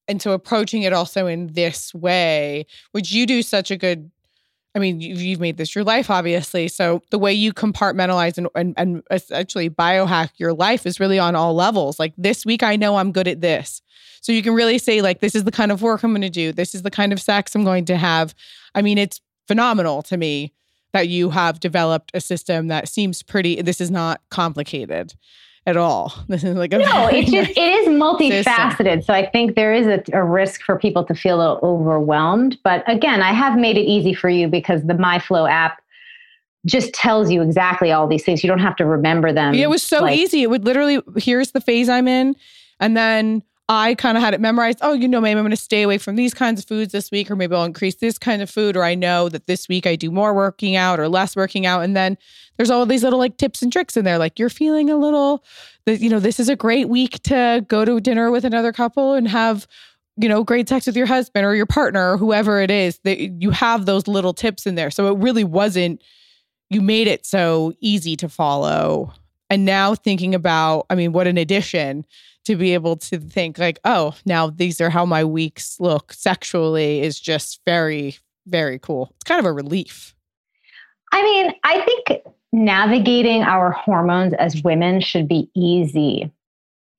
[0.07, 4.11] and so approaching it also in this way, which you do such a good
[4.75, 6.69] I mean, you've made this your life, obviously.
[6.69, 11.35] So the way you compartmentalize and, and, and essentially biohack your life is really on
[11.35, 11.99] all levels.
[11.99, 13.83] Like this week, I know I'm good at this.
[14.21, 16.31] So you can really say, like, this is the kind of work I'm going to
[16.31, 16.53] do.
[16.53, 18.35] This is the kind of sex I'm going to have.
[18.75, 20.53] I mean, it's phenomenal to me
[20.93, 25.15] that you have developed a system that seems pretty, this is not complicated
[25.67, 26.13] at all.
[26.29, 27.09] This is like a no.
[27.09, 28.77] It's just it is multifaceted.
[28.77, 29.03] System.
[29.03, 32.59] So I think there is a, a, risk for people to feel overwhelmed.
[32.63, 35.83] But again, I have made it easy for you because the MyFlow app
[36.67, 38.45] just tells you exactly all these things.
[38.45, 39.55] You don't have to remember them.
[39.55, 40.43] It was so like, easy.
[40.43, 42.37] It would literally here's the phase I'm in,
[42.79, 43.43] and then
[43.73, 44.81] I kind of had it memorized.
[44.83, 47.13] Oh, you know, maybe I'm going to stay away from these kinds of foods this
[47.13, 49.87] week, or maybe I'll increase this kind of food, or I know that this week
[49.87, 51.85] I do more working out or less working out.
[51.85, 52.19] And then
[52.57, 54.19] there's all these little like tips and tricks in there.
[54.19, 55.45] Like you're feeling a little,
[55.87, 59.29] you know, this is a great week to go to dinner with another couple and
[59.29, 59.69] have,
[60.17, 62.99] you know, great sex with your husband or your partner or whoever it is.
[63.05, 64.91] That you have those little tips in there.
[64.91, 66.03] So it really wasn't,
[66.71, 69.13] you made it so easy to follow.
[69.51, 72.07] And now thinking about, I mean, what an addition
[72.45, 77.03] to be able to think like, oh, now these are how my weeks look sexually
[77.03, 79.13] is just very, very cool.
[79.17, 80.15] It's kind of a relief.
[81.13, 82.23] I mean, I think
[82.53, 86.31] navigating our hormones as women should be easy.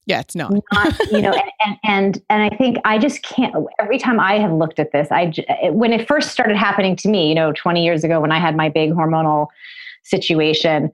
[0.06, 0.52] Yeah, it's not.
[0.74, 1.34] not you know,
[1.66, 3.56] and, and and I think I just can't.
[3.80, 5.32] Every time I have looked at this, I
[5.70, 8.56] when it first started happening to me, you know, 20 years ago when I had
[8.56, 9.48] my big hormonal
[10.04, 10.92] situation,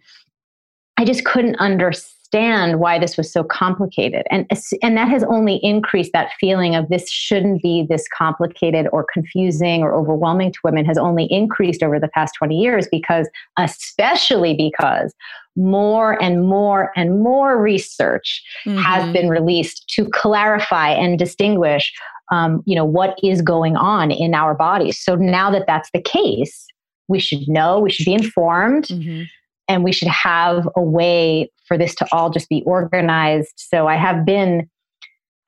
[0.97, 4.25] I just couldn't understand why this was so complicated.
[4.29, 4.45] And,
[4.81, 9.81] and that has only increased that feeling of this shouldn't be this complicated or confusing
[9.81, 15.13] or overwhelming to women has only increased over the past 20 years because, especially because
[15.55, 18.77] more and more and more research mm-hmm.
[18.79, 21.91] has been released to clarify and distinguish
[22.31, 26.01] um, you know what is going on in our bodies so now that that's the
[26.01, 26.67] case
[27.07, 29.23] we should know we should be informed mm-hmm
[29.68, 33.53] and we should have a way for this to all just be organized.
[33.57, 34.70] So I have been,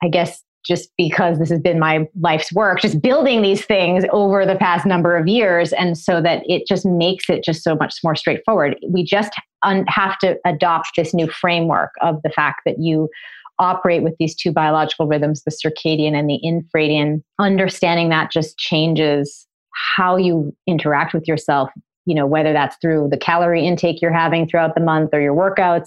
[0.02, 4.44] I guess, just because this has been my life's work, just building these things over
[4.44, 5.72] the past number of years.
[5.72, 8.76] And so that it just makes it just so much more straightforward.
[8.86, 13.08] We just un- have to adopt this new framework of the fact that you
[13.58, 17.22] operate with these two biological rhythms, the circadian and the infradian.
[17.38, 19.46] Understanding that just changes
[19.96, 21.70] how you interact with yourself,
[22.10, 25.32] you know, whether that's through the calorie intake you're having throughout the month or your
[25.32, 25.86] workouts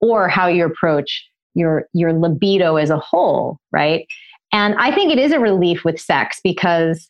[0.00, 1.24] or how you approach
[1.54, 4.08] your your libido as a whole, right?
[4.52, 7.08] And I think it is a relief with sex because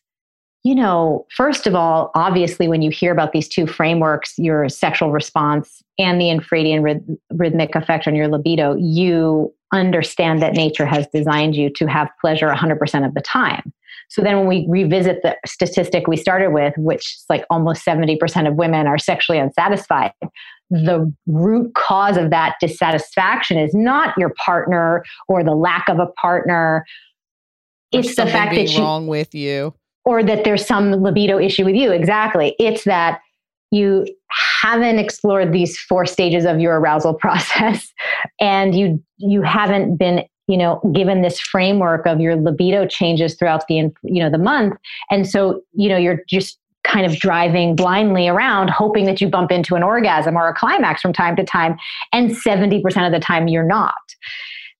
[0.63, 5.11] you know, first of all, obviously, when you hear about these two frameworks, your sexual
[5.11, 11.07] response and the infradian ryth- rhythmic effect on your libido, you understand that nature has
[11.13, 13.73] designed you to have pleasure 100% of the time.
[14.09, 18.47] So then when we revisit the statistic we started with, which is like almost 70%
[18.47, 20.13] of women are sexually unsatisfied,
[20.69, 26.07] the root cause of that dissatisfaction is not your partner or the lack of a
[26.07, 26.85] partner.
[27.93, 29.73] Or it's the fact that you wrong with you.
[30.05, 31.91] or that there's some libido issue with you.
[31.91, 32.55] Exactly.
[32.59, 33.19] It's that
[33.71, 34.05] you
[34.61, 37.91] haven't explored these four stages of your arousal process
[38.39, 43.67] and you you haven't been you know given this framework of your libido changes throughout
[43.67, 44.75] the you know the month.
[45.11, 49.51] And so you know you're just kind of driving blindly around hoping that you bump
[49.51, 51.75] into an orgasm or a climax from time to time
[52.13, 53.95] and 70% of the time you're not.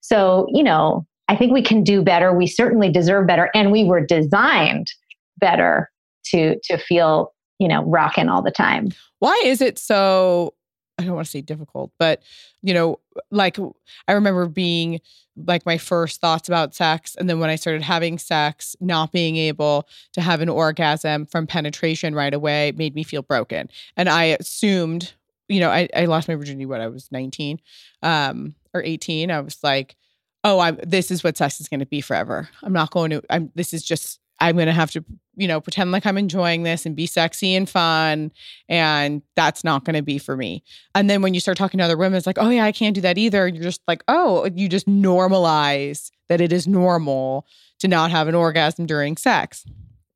[0.02, 2.36] So you know i think we can do better.
[2.36, 4.92] We certainly deserve better and we were designed
[5.40, 5.92] better
[6.26, 8.90] to to feel you know rocking all the time
[9.20, 10.54] Why is it so?
[11.00, 12.24] I don't want to say difficult, but
[12.64, 13.00] you know,
[13.30, 13.60] like
[14.08, 15.00] I remember being
[15.46, 17.16] like my first thoughts about sex.
[17.16, 21.46] And then when I started having sex, not being able to have an orgasm from
[21.46, 23.70] penetration right away made me feel broken.
[23.96, 25.14] And I assumed,
[25.48, 27.60] you know, I, I lost my virginity when I was 19
[28.02, 29.30] um, or 18.
[29.30, 29.96] I was like,
[30.44, 32.50] oh, I'm this is what sex is going to be forever.
[32.64, 35.04] I'm not going to, I'm, this is just, I'm going to have to,
[35.36, 38.32] you know, pretend like I'm enjoying this and be sexy and fun.
[38.70, 40.64] And that's not going to be for me.
[40.96, 42.96] And then when you start talking to other women, it's like, oh, yeah, I can't
[42.96, 43.48] do that either.
[43.48, 47.48] You're just like, oh, you just normalize that it is normal
[47.80, 49.66] to not have an orgasm during sex.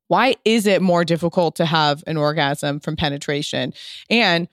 [0.08, 3.72] Why is it more difficult to have an orgasm from penetration?
[4.10, 4.46] And,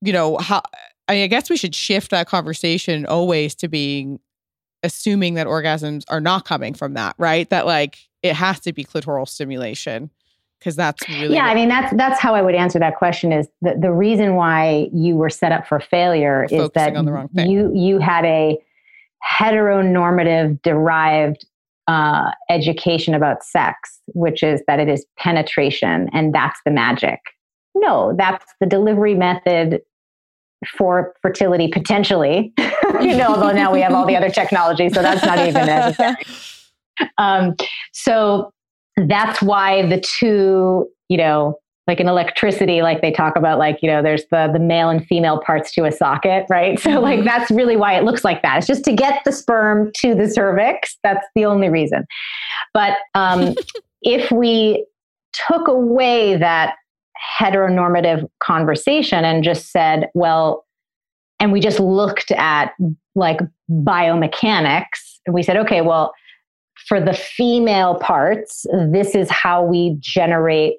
[0.00, 0.62] you know, how,
[1.08, 4.18] I guess we should shift that conversation always to being
[4.82, 7.48] assuming that orgasms are not coming from that, right?
[7.50, 10.10] That like it has to be clitoral stimulation
[10.58, 13.46] because that's really yeah i mean that's that's how i would answer that question is
[13.62, 17.28] the, the reason why you were set up for failure is that on the wrong
[17.28, 17.50] thing.
[17.50, 18.58] you you had a
[19.38, 21.46] heteronormative derived
[21.88, 27.20] uh, education about sex which is that it is penetration and that's the magic
[27.74, 29.80] no that's the delivery method
[30.76, 32.52] for fertility potentially
[33.00, 36.16] you know although now we have all the other technology so that's not even necessary
[37.18, 37.54] um,
[37.92, 38.52] so
[38.96, 43.88] that's why the two, you know, like in electricity, like they talk about, like, you
[43.88, 46.80] know, there's the the male and female parts to a socket, right?
[46.80, 48.58] So like that's really why it looks like that.
[48.58, 50.98] It's just to get the sperm to the cervix.
[51.04, 52.04] That's the only reason.
[52.74, 53.54] But um,
[54.02, 54.84] if we
[55.48, 56.74] took away that
[57.38, 60.64] heteronormative conversation and just said, well,
[61.38, 62.72] and we just looked at
[63.14, 63.38] like
[63.70, 66.12] biomechanics, and we said, okay, well,
[66.86, 70.74] for the female parts, this is how we generate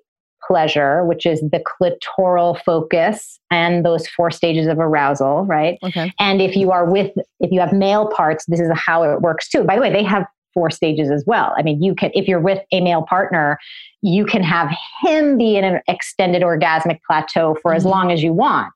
[0.48, 5.78] pleasure, which is the clitoral focus and those four stages of arousal, right?
[5.84, 6.14] okay.
[6.20, 9.50] And if you are with, if you have male parts, this is how it works
[9.50, 9.64] too.
[9.64, 11.54] By the way, they have four stages as well.
[11.58, 13.58] I mean, you can, if you're with a male partner,
[14.02, 17.90] you can have him be in an extended orgasmic plateau for as Mhm.
[17.90, 18.72] long as you want,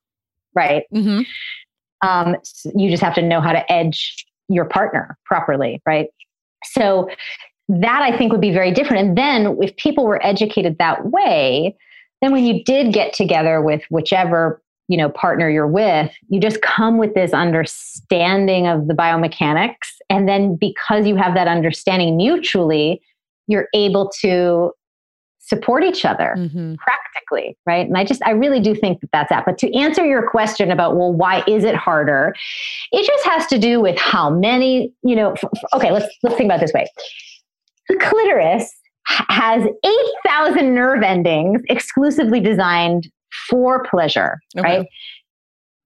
[0.55, 0.83] right?
[0.91, 1.21] hmm
[2.03, 6.07] um, s- you just have to know how to edge your partner properly, right?
[6.63, 7.09] So
[7.69, 9.07] that I think would be very different.
[9.07, 11.75] And then if people were educated that way,
[12.21, 16.61] then when you did get together with whichever you know partner you're with, you just
[16.61, 23.01] come with this understanding of the biomechanics, and then because you have that understanding mutually,
[23.47, 24.71] you're able to
[25.39, 26.75] support each other hmm
[27.65, 27.87] right?
[27.87, 29.45] And I just, I really do think that that's that.
[29.45, 32.35] But to answer your question about, well, why is it harder?
[32.91, 35.35] It just has to do with how many, you know,
[35.73, 36.85] okay, let's, let's think about it this way.
[37.89, 38.71] The clitoris
[39.05, 43.09] has 8,000 nerve endings exclusively designed
[43.49, 44.77] for pleasure, Okay.
[44.79, 44.87] right?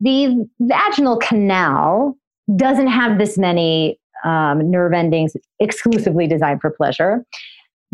[0.01, 2.17] The vaginal canal
[2.55, 7.23] doesn't have this many um, nerve endings exclusively designed for pleasure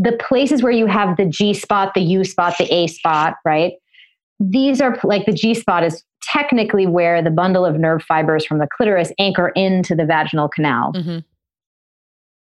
[0.04, 3.74] the places where you have the G spot, the U spot, the A spot, right?
[4.40, 8.58] These are like the G spot is technically where the bundle of nerve fibers from
[8.58, 10.94] the clitoris anchor into the vaginal canal.
[10.94, 11.20] hmm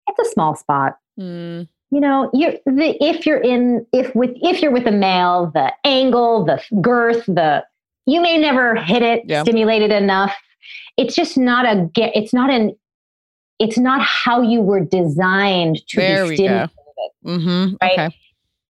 [0.10, 0.98] It's a small spot.
[1.20, 5.52] Mm, You know, you're the if you're in if with if you're with a male,
[5.54, 7.64] the angle, the girth, the
[8.06, 9.44] you may never hit it, Yeah.
[9.44, 10.36] stimulate it enough.
[10.98, 12.12] It's just not a get.
[12.16, 12.76] It's not an.
[13.60, 16.70] It's not how you were designed to There be stimulated.
[16.96, 17.38] Go.
[17.38, 17.92] hmm Right?
[18.00, 18.16] Okay.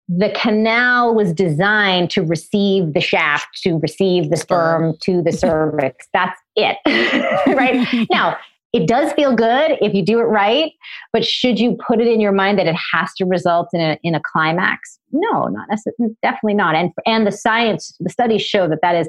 [0.07, 6.07] the canal was designed to receive the shaft, to receive the sperm to the cervix.
[6.13, 6.78] That's it.
[7.55, 8.07] right?
[8.11, 8.38] now,
[8.73, 10.73] it does feel good if you do it right,
[11.13, 13.97] but should you put it in your mind that it has to result in a,
[14.03, 14.99] in a climax?
[15.13, 16.76] No, not necessarily, definitely not.
[16.76, 19.07] And, and the science, the studies show that that is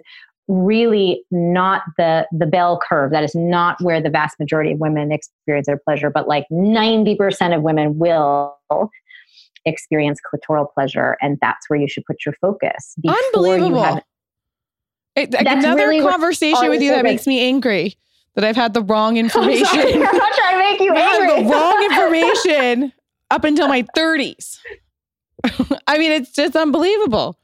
[0.48, 5.10] really not the the bell curve that is not where the vast majority of women
[5.10, 8.54] experience their pleasure but like 90% of women will
[9.66, 14.00] experience clitoral pleasure and that's where you should put your focus unbelievable.
[15.16, 17.94] it, another really conversation with you that makes me angry
[18.34, 19.66] that i've had the wrong information.
[19.78, 22.92] I'm, I'm not trying to make you angry the wrong information
[23.30, 24.58] up until my 30s
[25.86, 27.38] i mean it's just unbelievable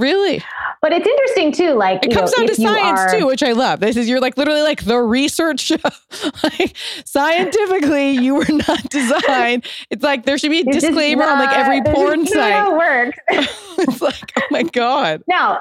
[0.00, 0.42] Really?
[0.80, 1.74] But it's interesting too.
[1.74, 3.80] Like it comes know, down to science are, too, which I love.
[3.80, 5.76] This is you're like literally like the research show.
[6.42, 6.74] like
[7.04, 9.66] scientifically, you were not designed.
[9.90, 12.52] It's like there should be a disclaimer not, on like every porn site.
[12.54, 13.18] How it works.
[13.78, 15.22] it's like oh my god.
[15.28, 15.60] Now,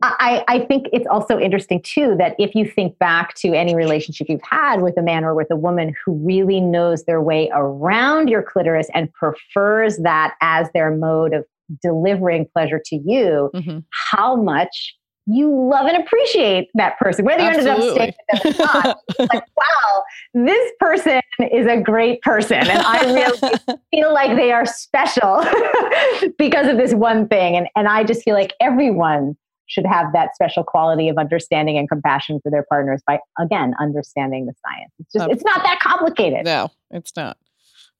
[0.00, 4.28] I, I think it's also interesting too that if you think back to any relationship
[4.28, 8.28] you've had with a man or with a woman who really knows their way around
[8.28, 11.44] your clitoris and prefers that as their mode of
[11.82, 13.78] delivering pleasure to you, mm-hmm.
[14.12, 14.94] how much
[15.30, 18.98] you love and appreciate that person, whether you ended up staying with them or not.
[19.18, 20.02] like, wow,
[20.32, 21.20] this person
[21.52, 22.56] is a great person.
[22.56, 23.58] And I really
[23.90, 25.44] feel like they are special
[26.38, 27.56] because of this one thing.
[27.56, 31.90] And, and I just feel like everyone should have that special quality of understanding and
[31.90, 34.92] compassion for their partners by, again, understanding the science.
[34.98, 36.46] It's just, it's not that complicated.
[36.46, 37.36] No, it's not.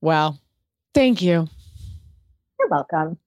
[0.01, 0.39] Wow.
[0.95, 1.47] Thank you.
[2.59, 3.19] You're welcome.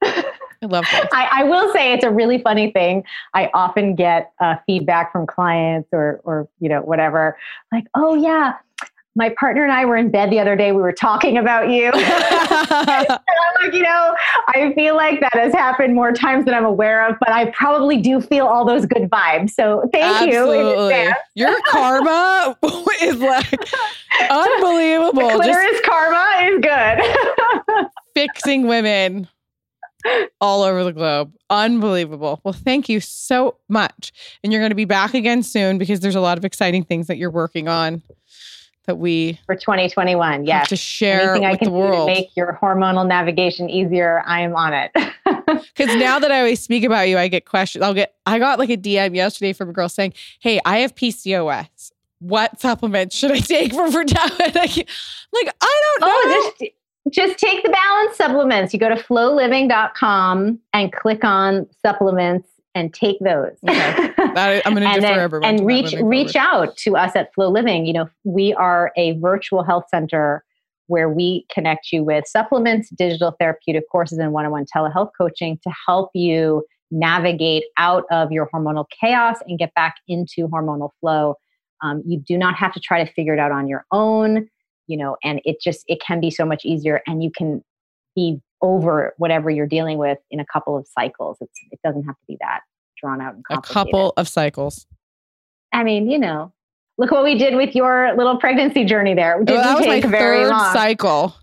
[0.62, 1.10] I love that.
[1.12, 3.04] I, I, will say it's a really funny thing.
[3.34, 7.36] I often get uh, feedback from clients or, or you know, whatever,
[7.72, 8.54] like, "Oh yeah,
[9.16, 10.72] my partner and I were in bed the other day.
[10.72, 14.16] We were talking about you." and I'm like, you know,
[14.50, 17.98] I feel like that has happened more times than I'm aware of, but I probably
[17.98, 19.52] do feel all those good vibes.
[19.52, 21.06] So thank Absolutely.
[21.06, 21.14] you.
[21.34, 22.56] Your karma
[23.02, 23.60] is like
[24.30, 25.28] unbelievable.
[25.28, 27.88] The clitoris Just karma is good.
[28.14, 29.28] fixing women
[30.42, 31.34] all over the globe.
[31.50, 32.42] Unbelievable.
[32.44, 34.12] Well, thank you so much.
[34.44, 37.08] And you're going to be back again soon because there's a lot of exciting things
[37.08, 38.02] that you're working on
[38.86, 40.46] that we for 2021.
[40.46, 42.08] Yes, to share Anything with I can the world.
[42.08, 44.24] Do to make your hormonal navigation easier.
[44.26, 44.92] I am on it.
[45.76, 47.84] Because now that I always speak about you, I get questions.
[47.84, 48.16] I'll get.
[48.26, 51.92] I got like a DM yesterday from a girl saying, "Hey, I have PCOS.
[52.20, 54.38] What supplements should I take for fertility?"
[55.34, 56.52] like, I don't oh, know.
[56.60, 56.70] This,
[57.10, 58.74] just take the balance supplements.
[58.74, 63.58] You go to flowliving.com and click on supplements and take those.
[63.68, 64.14] Okay.
[64.18, 65.50] That, I'm going to defer everyone.
[65.50, 67.86] And reach reach out to us at Flow Living.
[67.86, 70.44] You know, we are a virtual health center
[70.88, 76.12] where we connect you with supplements, digital therapeutic courses, and one-on-one telehealth coaching to help
[76.14, 81.36] you navigate out of your hormonal chaos and get back into hormonal flow.
[81.82, 84.50] Um, you do not have to try to figure it out on your own
[84.92, 87.64] you know and it just it can be so much easier and you can
[88.16, 91.38] be over whatever you're dealing with in a couple of cycles.
[91.42, 92.60] It's, it doesn't have to be that
[93.00, 94.86] drawn out and a couple of cycles.
[95.74, 96.52] I mean you know
[96.98, 99.38] look what we did with your little pregnancy journey there.
[99.40, 100.74] Didn't well, that was my very third long.
[100.74, 101.36] cycle.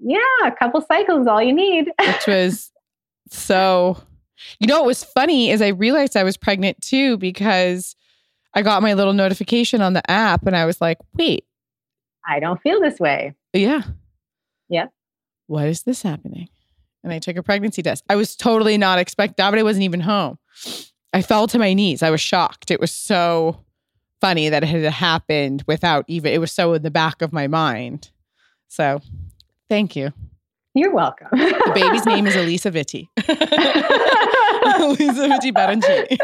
[0.00, 1.92] Yeah a couple cycles is all you need.
[1.98, 2.72] Which was
[3.30, 3.96] so
[4.58, 7.94] you know what was funny is i realized i was pregnant too because
[8.54, 11.44] i got my little notification on the app and i was like wait
[12.26, 13.34] I don't feel this way.
[13.52, 13.82] Yeah.
[14.68, 14.86] Yeah.
[15.46, 16.48] Why is this happening?
[17.02, 18.04] And I took a pregnancy test.
[18.08, 20.38] I was totally not expecting Davide wasn't even home.
[21.12, 22.02] I fell to my knees.
[22.02, 22.70] I was shocked.
[22.70, 23.64] It was so
[24.20, 27.46] funny that it had happened without even, it was so in the back of my
[27.48, 28.10] mind.
[28.68, 29.00] So
[29.68, 30.12] thank you.
[30.74, 31.26] You're welcome.
[31.32, 33.08] the baby's name is Alisa Vitti.
[34.78, 36.16] Alisa Vitti Baroncini.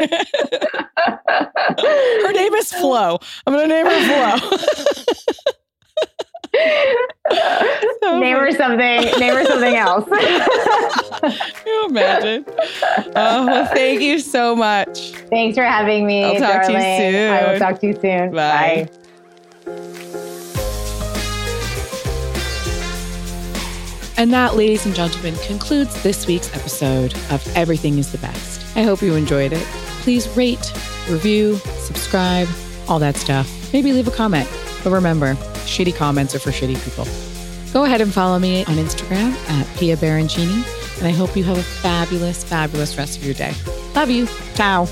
[2.25, 3.19] her name is Flo.
[3.45, 4.57] I'm going to name her Flo
[8.01, 9.19] so name her something.
[9.19, 10.05] Name her something else.
[11.65, 12.45] you imagine?
[13.15, 15.11] Oh, well, thank you so much.
[15.29, 16.23] Thanks for having me.
[16.23, 16.77] I'll talk darling.
[16.77, 17.31] to you soon.
[17.31, 18.31] I will talk to you soon.
[18.31, 18.89] Bye.
[18.89, 19.07] Bye.
[24.19, 28.65] And that, ladies and gentlemen, concludes this week's episode of Everything is the Best.
[28.75, 29.63] I hope you enjoyed it.
[30.01, 30.73] Please rate,
[31.07, 32.47] review, subscribe,
[32.87, 33.47] all that stuff.
[33.73, 34.49] Maybe leave a comment.
[34.87, 35.33] But remember,
[35.65, 37.05] shitty comments are for shitty people.
[37.73, 40.63] Go ahead and follow me on Instagram at Pia Baroncini,
[40.99, 43.53] and I hope you have a fabulous, fabulous rest of your day.
[43.95, 44.27] Love you.
[44.55, 44.85] Ciao.